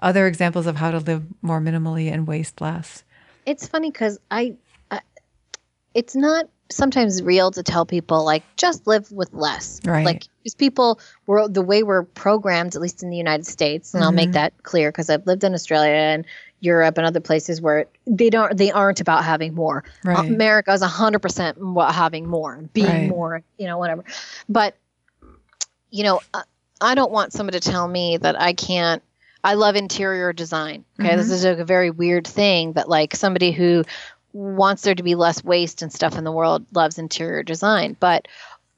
[0.00, 3.04] other examples of how to live more minimally and waste less?
[3.46, 4.56] It's funny because I,
[4.90, 5.00] I,
[5.94, 10.04] it's not sometimes real to tell people like just live with less, Right.
[10.04, 14.04] Like because people were the way we're programmed, at least in the United States, and
[14.04, 14.34] I'll make Mhm.
[14.34, 16.24] that clear because I've lived in Australia and
[16.60, 19.84] Europe and other places where they don't they aren't about having more.
[20.04, 20.18] Right.
[20.28, 23.08] America is hundred percent about having more, being Right.
[23.08, 24.04] more, you know, whatever.
[24.48, 24.74] But
[25.90, 26.20] you know,
[26.80, 29.02] I- don't want someone to tell me that I can't.
[29.44, 30.84] I love interior design.
[31.00, 31.32] Okay, this Mhm.
[31.32, 33.84] is a very weird thing that like somebody who
[34.38, 38.28] wants there to be less waste and stuff in the world loves interior design, but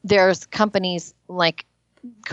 [0.02, 1.66] there's companies like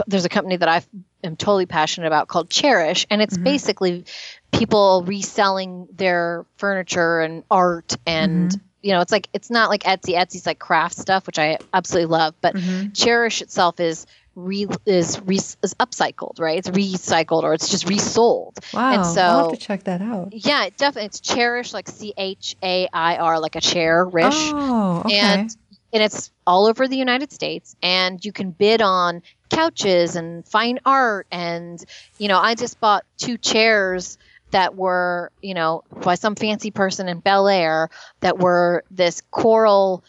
[0.07, 0.82] there's a company that I
[1.25, 3.43] am totally passionate about called Chairish, and it's Mhm.
[3.43, 4.05] basically
[4.53, 8.61] people reselling their furniture and art and Mhm.
[8.82, 10.15] you know it's like it's not like Etsy.
[10.15, 12.93] Etsy's like craft stuff, which I absolutely love, but Mhm.
[12.93, 14.05] Chairish itself is
[14.38, 16.60] re is re, is upcycled, right?
[16.60, 18.58] It's recycled or it's just resold.
[18.72, 21.08] wow and i'll have to check that out Yeah, it definitely.
[21.08, 25.58] It's Chairish, like C H A I R, like a chair, rish, oh okay and
[25.94, 27.76] and it's all over the United States.
[27.82, 31.84] And you can bid on couches and fine art, and
[32.20, 34.18] you know, I just bought two chairs
[34.52, 37.90] that were, you know, by some fancy person in Bel Air
[38.22, 40.04] that were this coral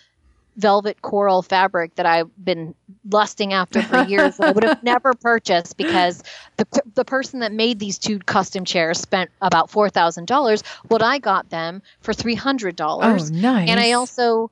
[0.59, 2.75] velvet coral fabric that I've been
[3.09, 6.23] lusting after for years that I would have never purchased because
[6.57, 10.67] the, the person that made these two custom chairs spent about $4,000.
[10.89, 12.75] What I got them for $300.
[12.81, 14.51] oh nice And I also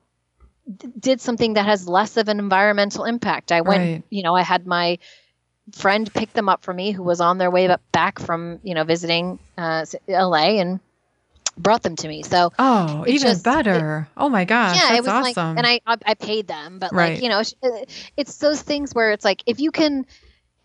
[0.77, 3.51] d- did something that has less of an environmental impact.
[3.51, 4.03] I went, Right.
[4.09, 4.99] you know, I had my
[5.73, 8.85] friend pick them up for me who was on their way back from, you know,
[8.85, 10.79] visiting uh, LA and
[11.57, 12.23] brought them to me.
[12.23, 15.67] So, oh even just- better oh my gosh yeah, that's it was awesome like, and
[15.67, 17.13] I, I paid them, but Right.
[17.13, 17.53] like you know, it's,
[18.15, 20.05] it's those things where it's like if you can,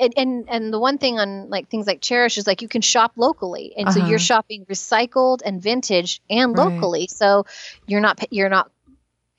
[0.00, 2.82] and and and the one thing on like things like Chairish is like you can
[2.82, 4.08] shop locally, and so Uh-huh.
[4.08, 6.64] you're shopping recycled and vintage and Right.
[6.66, 7.44] locally, so
[7.86, 8.70] you're not you're not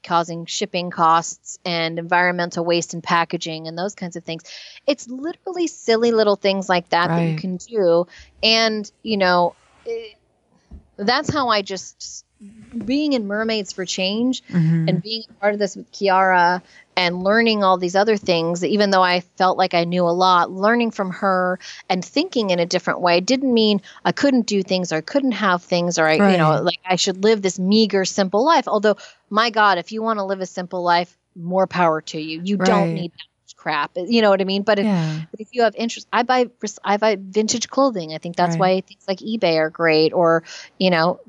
[0.03, 4.43] causing shipping costs and environmental waste and packaging and those kinds of things.
[4.85, 8.07] It's literally silly little things like that that you can do,
[8.41, 9.55] and you know.
[9.85, 10.15] It,
[10.97, 12.25] that's how I just
[12.85, 14.89] being in Mermaids for Change Mhm.
[14.89, 16.61] and being a part of this with Kiara
[16.95, 20.51] and learning all these other things, even though I felt like I knew a lot,
[20.51, 21.57] learning from her
[21.89, 25.31] and thinking in a different way didn't mean I couldn't do things or I couldn't
[25.33, 28.67] have things or I, you know, like I should live this meager, simple life.
[28.67, 28.97] Although,
[29.29, 32.41] my God, if you want to live a simple life, more power to you.
[32.43, 32.67] You Right.
[32.67, 33.32] don't need that
[33.63, 33.91] crap.
[33.95, 34.63] You know what I mean?
[34.63, 36.49] But if, yeah but if you have interest, I buy
[36.83, 38.13] I buy vintage clothing.
[38.13, 38.77] I think that's Right.
[38.77, 40.11] why things like eBay are great.
[40.13, 40.43] Or
[40.77, 41.19] you know,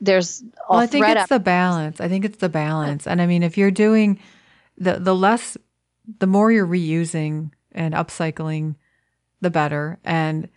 [0.00, 1.28] there's well, I think it's up.
[1.28, 2.00] the balance.
[2.00, 3.06] I think it's the balance.
[3.06, 4.18] And I mean, if you're doing
[4.76, 5.56] the the less,
[6.18, 8.74] the more you're reusing and upcycling,
[9.40, 9.98] the better.
[10.04, 10.48] And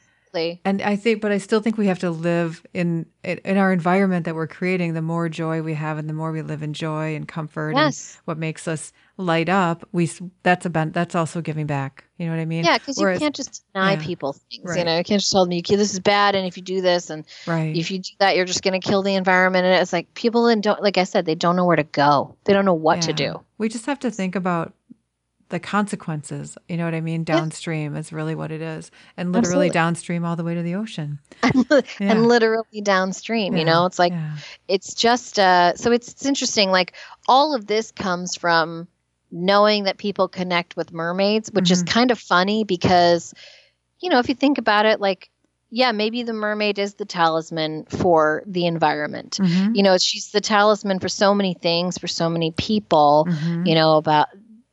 [0.65, 4.25] And I think, but I still think we have to live in in our environment
[4.25, 4.93] that we're creating.
[4.93, 8.13] The more joy we have, and the more we live in joy and comfort, Yes.
[8.15, 10.09] and what makes us light up, we
[10.43, 12.05] that's a that's also giving back.
[12.17, 12.63] You know what I mean?
[12.63, 14.63] Yeah, because you can't just deny yeah, people things.
[14.63, 14.79] right.
[14.79, 16.81] You know, you can't just tell them you this is bad, and if you do
[16.81, 17.75] this, and right.
[17.75, 19.65] if you do that, you're just going to kill the environment.
[19.65, 22.35] And it's like people and don't, like I said, they don't know where to go.
[22.45, 23.41] They don't know what to do.
[23.57, 24.73] We just have to think about
[25.49, 26.57] the consequences.
[26.69, 27.23] You know what I mean?
[27.25, 29.69] Downstream is really what it is, and literally Absolutely.
[29.71, 31.19] downstream all the way to the ocean.
[31.99, 32.11] Yeah.
[32.11, 33.57] and literally downstream.
[33.57, 34.37] You know, it's like yeah.
[34.67, 36.71] it's just uh, so it's it's interesting.
[36.71, 36.93] Like
[37.27, 38.87] all of this comes from
[39.31, 41.87] knowing that people connect with mermaids, which is Mhm.
[41.87, 43.33] kind of funny because
[43.99, 45.29] you know if you think about it, like
[45.71, 49.39] yeah, maybe the mermaid is the talisman for the environment.
[49.41, 53.27] Mhm, You know, she's the talisman for so many things for so many people.
[53.29, 53.67] mhm.
[53.67, 54.27] you know about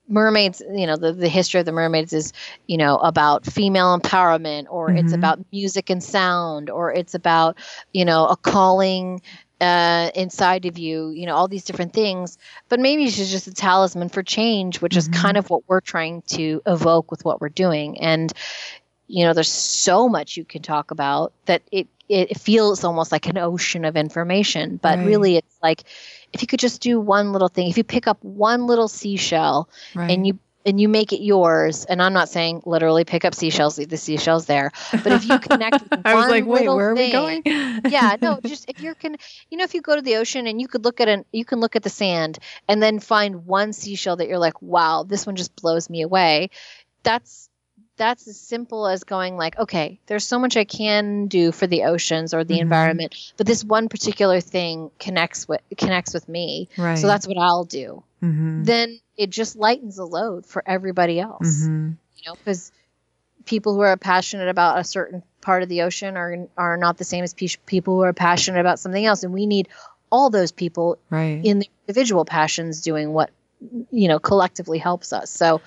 [0.09, 2.33] mermaids you know the, the history of the mermaids is
[2.67, 5.15] you know about female empowerment or it's Mhm.
[5.15, 7.57] about music and sound or it's about
[7.93, 9.21] you know a calling
[9.61, 12.37] uh, inside of you you know all these different things
[12.69, 15.15] but maybe she's just a talisman for change which is Mhm.
[15.15, 18.33] kind of what we're trying to evoke with what we're doing and
[19.09, 23.27] you know there's so much you can talk about that it it feels almost like
[23.27, 25.07] an ocean of information but Right.
[25.07, 25.83] really it's like
[26.33, 29.69] if you could just do one little thing if you pick up one little seashell
[29.95, 30.11] right.
[30.11, 33.79] and you and you make it yours and i'm not saying literally pick up seashells
[33.79, 36.95] leave the seashells there but if you connect with I was like, wait, where are
[36.95, 37.43] we going?
[37.47, 39.17] yeah no just if you're can
[39.49, 41.45] you know if you go to the ocean and you could look at an you
[41.45, 42.39] can look at the sand
[42.69, 46.51] and then find one seashell that you're like wow this one just blows me away
[47.03, 47.49] that's
[47.97, 51.85] that's as simple as going like okay there's so much i can do for the
[51.85, 52.63] oceans or the Mhm.
[52.63, 56.99] environment but this one particular thing connects with connects with me right.
[56.99, 61.67] so that's what i'll do hmm then it just lightens the load for everybody else
[61.67, 62.73] hmm you know because
[63.45, 67.05] people who are passionate about a certain part of the ocean are are not the
[67.05, 69.69] same as pe- people who are passionate about something else and we need
[70.11, 71.41] all those people Right.
[71.45, 73.31] in the individual passions doing what
[73.91, 75.61] you know collectively helps us so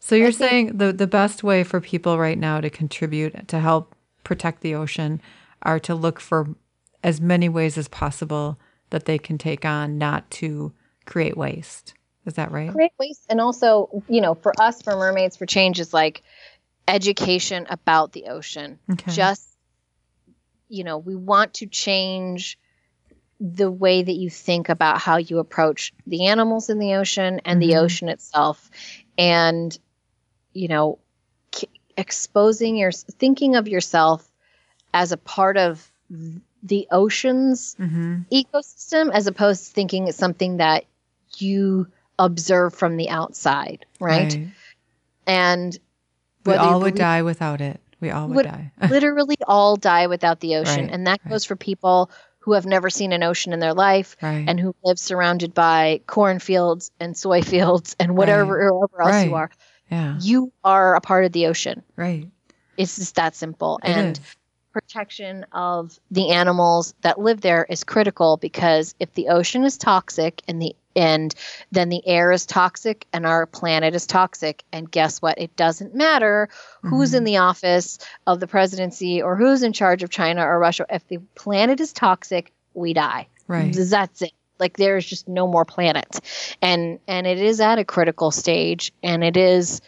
[0.00, 3.58] So you're think- saying the the best way for people right now to contribute to
[3.60, 3.94] help
[4.24, 5.20] protect the ocean
[5.62, 6.48] are to look for
[7.02, 8.58] as many ways as possible
[8.90, 10.72] that they can take on not to
[11.04, 11.94] create waste.
[12.26, 12.70] Is that right?
[12.70, 16.22] create waste and also you know for us for mermaids for change is like
[16.86, 19.12] education about the ocean Okay.
[19.12, 19.48] just
[20.68, 22.58] you know we want to change
[23.40, 27.62] the way that you think about how you approach the animals in the ocean and
[27.62, 27.82] the Mhm.
[27.84, 28.70] ocean itself
[29.16, 29.78] and
[30.58, 30.98] you know
[31.52, 34.28] k- exposing your thinking of yourself
[34.92, 35.90] as a part of
[36.62, 40.84] the ocean's hmm ecosystem as opposed to thinking it's something that
[41.38, 41.86] you
[42.18, 44.36] observe from the outside right,
[45.26, 45.78] and
[46.44, 47.80] We all would die without it.
[48.00, 48.72] We all would, Would- die.
[48.90, 51.30] literally all die without the ocean Right, and that right.
[51.30, 54.44] goes for people who have never seen an ocean in their life right.
[54.48, 59.50] and who live surrounded by cornfields and soy fields and whatever wherever else you are
[59.90, 60.16] yeah.
[60.20, 62.28] you are a part of the ocean Right.
[62.76, 64.36] it's just that simple It and is.
[64.72, 70.42] protection of the animals that live there is critical because if the ocean is toxic
[70.48, 71.32] and the and
[71.70, 75.94] then the air is toxic and our planet is toxic and guess what it doesn't
[75.94, 76.48] matter
[76.82, 77.16] who's Mm-hmm.
[77.18, 81.06] in the office of the presidency or who's in charge of China or Russia if
[81.08, 83.74] the planet is toxic we die Right.
[83.74, 86.20] that's it like there's just no more planet
[86.62, 89.80] and and it is at a critical stage and it is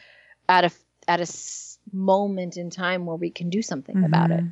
[0.49, 0.71] at a
[1.09, 4.45] at a s- moment in time where we can do something about it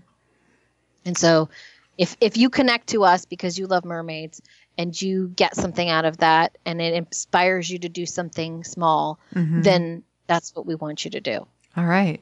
[1.04, 1.48] and so
[1.96, 4.40] if if you connect to us because you love mermaids
[4.76, 9.18] and you get something out of that and it inspires you to do something small
[9.34, 9.62] Mhm.
[9.64, 11.46] then that's what we want you to do
[11.76, 12.20] All right.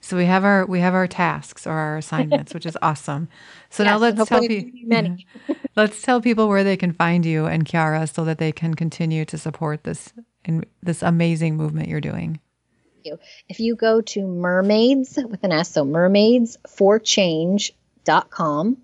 [0.00, 3.28] So we have our we have our tasks or our assignments, which is awesome.
[3.70, 5.26] So now let's tell people many.
[5.76, 9.24] let's tell people where they can find you and Kiara so that they can continue
[9.24, 10.12] to support this
[10.44, 12.40] in this amazing movement you're doing.
[13.48, 18.76] if you go to mermaids with an S, so mermaidsforchange.com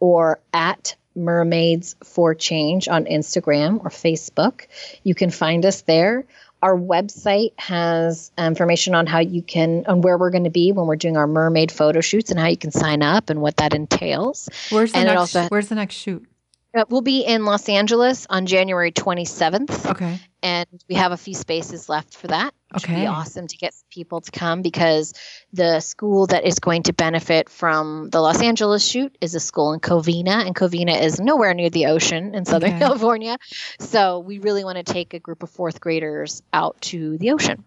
[0.00, 4.66] or at mermaids for change on Instagram or Facebook,
[5.02, 6.24] you can find us there.
[6.64, 10.72] Our website has uh, information on how you can, on where we're going to be
[10.72, 13.58] when we're doing our mermaid photo shoots and how you can sign up and what
[13.58, 14.48] that entails.
[14.70, 16.26] Where's the And next also- where's the next shoot?
[16.74, 19.90] Uh, we'll be in Los Angeles on January 27th.
[19.90, 20.18] Okay.
[20.42, 22.52] and we have a few spaces left for that.
[22.72, 23.02] Which would Okay.
[23.02, 25.14] be awesome to get people to come because
[25.52, 29.72] the school that is going to benefit from the Los Angeles shoot is a school
[29.72, 32.78] in Covina, and Covina is nowhere near the ocean in Southern Okay.
[32.80, 33.38] California.
[33.78, 37.64] So we really want to take a group of fourth graders out to the ocean.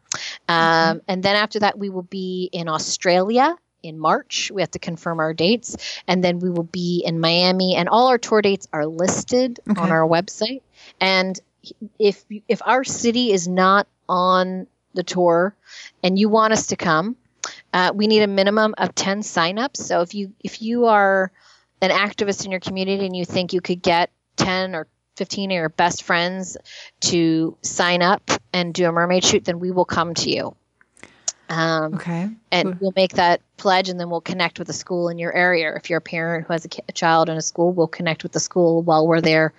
[0.49, 4.51] Um, And then after that, we will be in Australia in March.
[4.53, 8.07] We have to confirm our dates, and then we will be in Miami, and all
[8.07, 9.81] our tour dates are listed Okay.
[9.81, 10.61] on our website.
[10.99, 11.39] And
[11.99, 15.55] if if our city is not on the tour,
[16.03, 17.15] and you want us to come,
[17.73, 19.77] uh, we need a minimum of ten signups.
[19.77, 21.31] So if you if you are
[21.81, 25.55] an activist in your community and you think you could get ten or 15 of
[25.55, 26.57] your best friends
[26.99, 30.55] to sign up and do a mermaid shoot, then we will come to you.
[31.49, 32.29] Um, Okay.
[32.51, 35.73] and we'll make that pledge and then we'll connect with the school in your area.
[35.75, 38.23] If you're a parent who has a, ki- a child in a school, we'll connect
[38.23, 39.53] with the school while we're there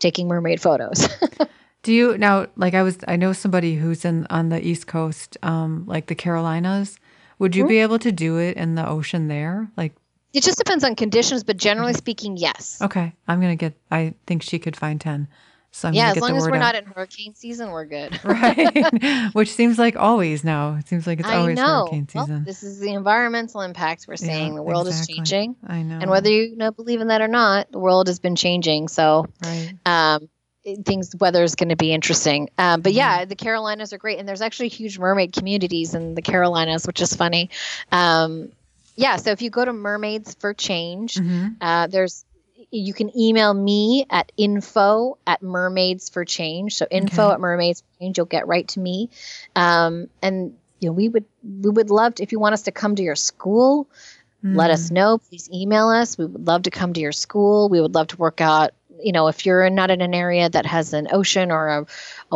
[0.00, 1.08] taking mermaid photos.
[1.84, 5.36] Do you now like I was I know somebody who's in on the East Coast,
[5.42, 6.98] um, like the Carolinas.
[7.38, 7.58] Would Mm-hmm.
[7.60, 9.70] you be able to do it in the ocean there?
[9.76, 9.94] Like
[10.34, 12.82] it just depends on conditions, but generally speaking, yes.
[12.82, 15.28] okay, I'm gonna get I think she could find ten.
[15.70, 16.60] So I'm yeah, as long as we're out.
[16.60, 18.18] not in hurricane season, we're good.
[18.24, 19.30] right.
[19.34, 20.74] Which seems like always now.
[20.76, 21.82] It seems like it's I always know.
[21.86, 22.44] hurricane Well, season.
[22.44, 24.54] this is the environmental impacts we're Yeah, seeing.
[24.54, 25.12] the world exactly.
[25.12, 25.56] is changing.
[25.66, 25.98] I know.
[26.00, 28.88] And whether you know, believe in that or not, the world has been changing.
[28.88, 29.74] So right.
[29.86, 30.28] um,
[30.84, 32.48] things weather is going to be interesting.
[32.58, 32.96] Um, but Mm-hmm.
[32.98, 37.00] yeah, the Carolinas are great, and there's actually huge mermaid communities in the Carolinas, which
[37.02, 37.50] is funny.
[37.92, 38.50] Um,
[38.96, 41.56] yeah, so if you go to Mermaids for Change, Mhm.
[41.60, 42.24] uh, there's
[42.70, 47.34] you can email me at info at mermaids for change so info Okay.
[47.34, 49.08] at mermaids for change you'll get right to me
[49.56, 52.72] um, and you know we would we would love to if you want us to
[52.72, 53.88] come to your school
[54.42, 54.74] let Mm.
[54.74, 57.94] us know please email us we would love to come to your school we would
[57.94, 58.70] love to work out
[59.02, 61.86] you know if you're not in an area that has an ocean or a,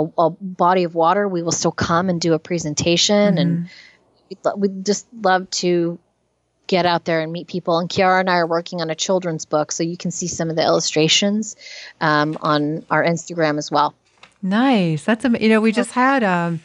[0.01, 3.71] a, a body of water we will still come and do a presentation and Mhm.
[4.31, 5.99] we'd, lo- we'd just love to
[6.75, 9.45] get out there and meet people and kiara and i are working on a children's
[9.55, 11.55] book so you can see some of the illustrations
[12.01, 13.95] um, on our instagram as well
[14.45, 15.05] Nice.
[15.05, 16.61] That's you know we just had um,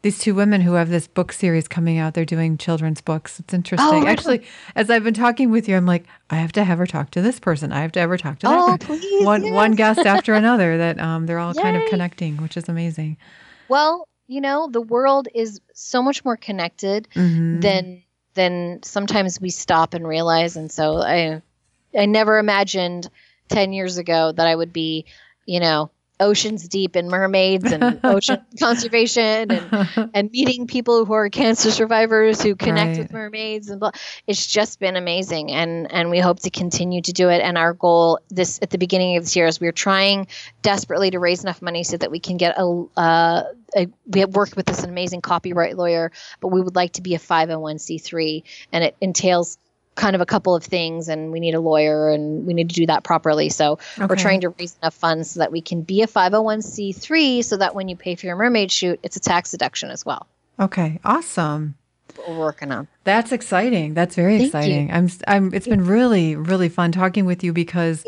[0.00, 2.14] these two women who have this book series coming out.
[2.14, 3.38] They're doing children's books.
[3.38, 4.04] It's interesting.
[4.04, 4.06] Oh?
[4.06, 4.40] Actually,
[4.74, 7.20] as I've been talking with you, I'm like, I have to have her talk to
[7.20, 7.70] this person.
[7.70, 8.58] I have to have her talk to that.
[8.58, 10.78] Oh, please, One one guest after another.
[10.78, 13.18] That um, they're all kind of connecting, which is amazing.
[13.68, 17.60] well you know the world is so much more connected Mhm.
[17.60, 18.02] than
[18.34, 21.40] than sometimes we stop and realize and so i
[21.98, 23.08] i never imagined
[23.48, 25.06] 10 years ago that i would be
[25.46, 25.90] you know
[26.20, 32.42] oceans deep in mermaids and ocean conservation and and meeting people who are cancer survivors
[32.42, 33.90] who connect with mermaids and blah.
[34.26, 37.72] it's just been amazing and and we hope to continue to do it and our
[37.72, 40.26] goal this at the beginning of this year is we're trying
[40.62, 43.42] desperately to raise enough money so that we can get a, uh,
[43.76, 47.14] a we have worked with this amazing copyright lawyer but we would like to be
[47.14, 48.42] a 501c3
[48.72, 49.58] and it entails
[50.00, 52.74] kind of a couple of things and we need a lawyer and we need to
[52.74, 53.78] do that properly so
[54.08, 57.74] we're trying to raise enough funds so that we can be a 501c3 so that
[57.74, 60.26] when you pay for your mermaid shoot it's a tax deduction as well
[60.58, 61.74] Okay, awesome.
[62.28, 63.94] we're working on That's exciting.
[63.94, 64.92] That's very Thank exciting.
[64.92, 68.04] I'm I'm it's been really really fun talking with you because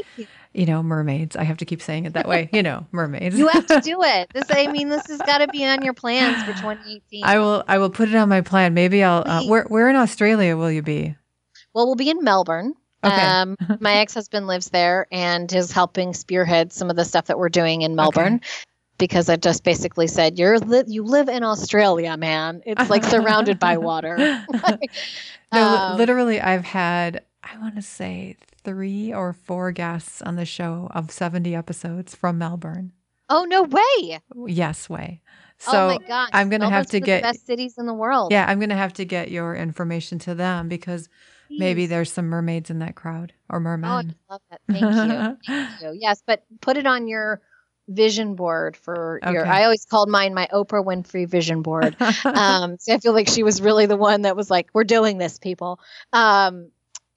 [0.53, 1.35] you know, mermaids.
[1.35, 2.51] I have to keep saying it that way.
[2.53, 3.39] You know, mermaids.
[3.39, 5.95] you have to do it this i mean this has got to be on your
[5.95, 8.75] plans for 2018 I will I will put it on my plan.
[8.75, 11.17] Maybe I'll uh, where where in Australia will you be?
[11.75, 13.21] Well we'll be in melbourne Okay.
[13.21, 17.49] Um, my ex-husband lives there and is helping spearhead some of the stuff that we're
[17.49, 18.41] doing in Melbourne.
[18.99, 22.63] Because I just basically said, "You're li- you live in Australia, man.
[22.65, 24.79] It's like surrounded by water." no,
[25.53, 30.89] Um, literally I've had I want to say 3 or 4 guests on the show
[30.95, 32.93] of 70 episodes from Melbourne.
[33.29, 34.21] oh no way!
[34.47, 35.23] Yes, way.
[35.59, 36.31] So oh my gosh!
[36.33, 38.31] I'm going to have Melbourne's to get the best cities in the world.
[38.31, 41.09] Yeah, I'm going to have to get your information to them because
[41.59, 44.61] maybe there's some mermaids in that crowd or Oh, I love that.
[44.69, 45.37] Thank you.
[45.47, 45.99] Thank you.
[46.01, 47.41] Yes, but put it on your
[47.89, 49.47] vision board for your.
[49.47, 51.97] I always called mine my Oprah Winfrey vision board.
[52.25, 55.19] um, so I feel like she was really the one that was like, "We're doing
[55.19, 55.81] this, people."
[56.13, 56.71] Um,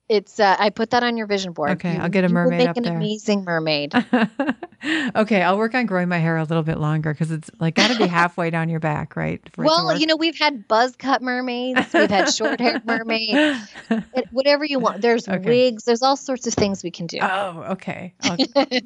[0.08, 1.72] it's uh, I put that on your vision board.
[1.72, 2.96] Okay, You- I'll get a mermaid make up an there.
[2.96, 3.94] amazing mermaid.
[5.16, 7.90] okay, I'll work on growing my hair a little bit longer because it's like got
[7.92, 9.42] to be halfway down your back, right?
[9.54, 12.86] for it to well, you know, we've had buzz cut mermaids, we've had short haired
[12.86, 15.02] mermaids, it- whatever you want.
[15.02, 15.40] There's Okay.
[15.46, 15.86] wigs.
[15.86, 17.18] There's all sorts of things we can do.
[17.22, 18.14] Oh, okay.
[18.24, 18.38] I'll,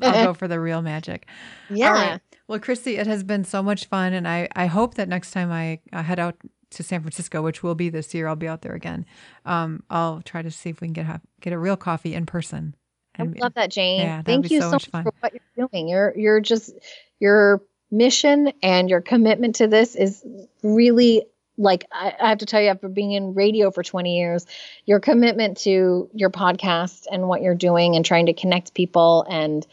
[0.02, 1.28] I'll go for the real magic.
[1.70, 1.92] yeah.
[1.92, 2.22] Right.
[2.48, 5.52] Well, Christy, it has been so much fun, and I I hope that next time
[5.52, 6.36] I, I head out
[6.72, 9.06] to San Francisco, which will be this year, I'll be out there again.
[9.46, 12.26] Um, I'll try to see if we can get have, get a real coffee in
[12.26, 12.76] person.
[13.18, 14.02] I love that, Jane.
[14.02, 15.88] Yeah, Thank you so much for what you're doing.
[15.88, 16.74] You're you're just
[17.20, 20.24] your mission and your commitment to this is
[20.64, 21.26] really
[21.58, 24.46] like I, I have to tell you after being in radio for 20 years
[24.86, 29.66] your commitment to your podcast and what you're doing and trying to connect people and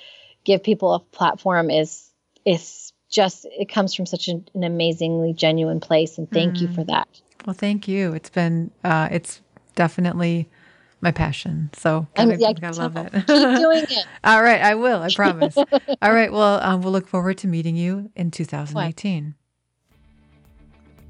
[0.44, 2.10] give people a platform is
[2.44, 6.74] is just it comes from such an, an amazingly genuine place and thank you Mhm.
[6.74, 7.08] for that
[7.46, 8.12] Well, thank you.
[8.12, 9.40] It's been uh, it's
[9.76, 10.48] definitely
[11.00, 11.70] my passion.
[11.74, 12.22] So yeah,
[12.62, 13.12] I love it.
[13.12, 14.06] Keep doing it.
[14.24, 15.02] All right, I will.
[15.02, 15.56] I promise.
[16.02, 16.32] All right.
[16.32, 19.34] Well, um, we'll look forward to meeting you in 2018.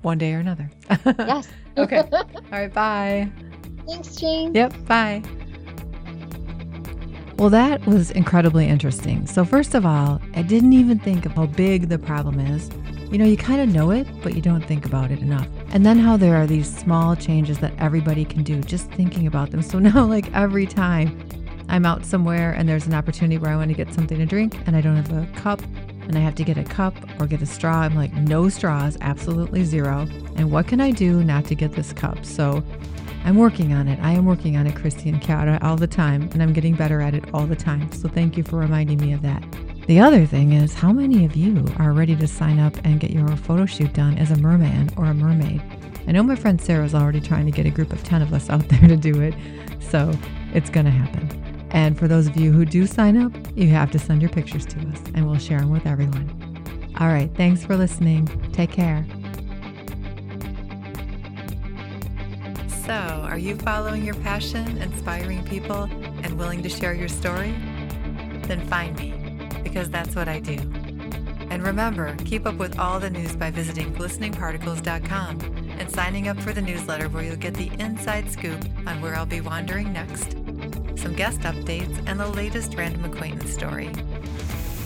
[0.02, 0.70] One day or another.
[1.18, 1.48] Yes.
[1.78, 2.02] okay.
[2.12, 2.72] All right.
[2.72, 3.30] Bye.
[3.86, 4.52] Thanks, Jane.
[4.54, 4.86] Yep.
[4.86, 5.22] Bye.
[7.38, 9.26] Well, that was incredibly interesting.
[9.26, 12.70] So, first of all, I didn't even think of how big the problem is.
[13.12, 15.46] You know, you kind of know it, but you don't think about it enough.
[15.70, 19.50] And then how there are these small changes that everybody can do just thinking about
[19.50, 19.60] them.
[19.66, 21.28] So now, like every time
[21.68, 24.56] I'm out somewhere and there's an opportunity where I want to get something to drink
[24.66, 25.60] and I don't have a cup
[26.08, 28.96] and I have to get a cup or get a straw, I'm like, no straws,
[29.02, 30.08] absolutely zero.
[30.36, 32.24] And what can I do not to get this cup?
[32.24, 32.64] So
[33.26, 33.98] I'm working on it.
[34.00, 37.00] I am working on it, Christy and Kiara, all the time, and I'm getting better
[37.00, 37.90] at it all the time.
[37.90, 39.44] So thank you for reminding me of that.
[39.88, 43.10] The other thing is, how many of you are ready to sign up and get
[43.10, 45.60] your photo shoot done as a merman or a mermaid?
[46.06, 48.48] I know my friend Sarah's already trying to get a group of 10 of us
[48.48, 49.34] out there to do it,
[49.80, 50.12] so
[50.54, 51.28] it's going to happen.
[51.70, 54.66] And for those of you who do sign up, you have to send your pictures
[54.66, 56.30] to us and we'll share them with everyone.
[57.00, 58.26] All right, thanks for listening.
[58.52, 59.04] Take care.
[62.86, 65.90] So, are you following your passion, inspiring people,
[66.22, 67.50] and willing to share your story?
[68.42, 69.12] Then find me,
[69.64, 70.54] because that's what I do.
[71.50, 75.40] And remember, keep up with all the news by visiting glisteningparticles.com
[75.80, 79.26] and signing up for the newsletter where you'll get the inside scoop on where I'll
[79.26, 80.34] be wandering next,
[80.96, 83.92] some guest updates, and the latest random acquaintance story.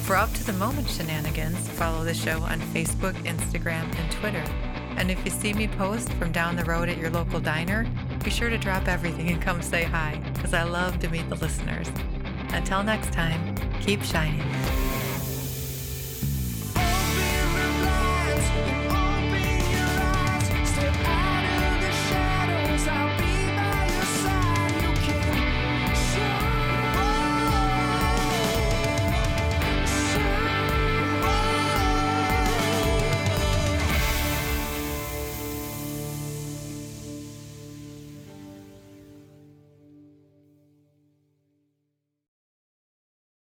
[0.05, 4.70] For up to the moment shenanigans, follow the show on Facebook, Instagram, and Twitter.
[5.01, 7.89] And if you see me post from down the road at your local diner,
[8.23, 11.37] be sure to drop everything and come say hi, because I love to meet the
[11.37, 11.89] listeners.
[12.51, 14.45] Until next time, keep shining.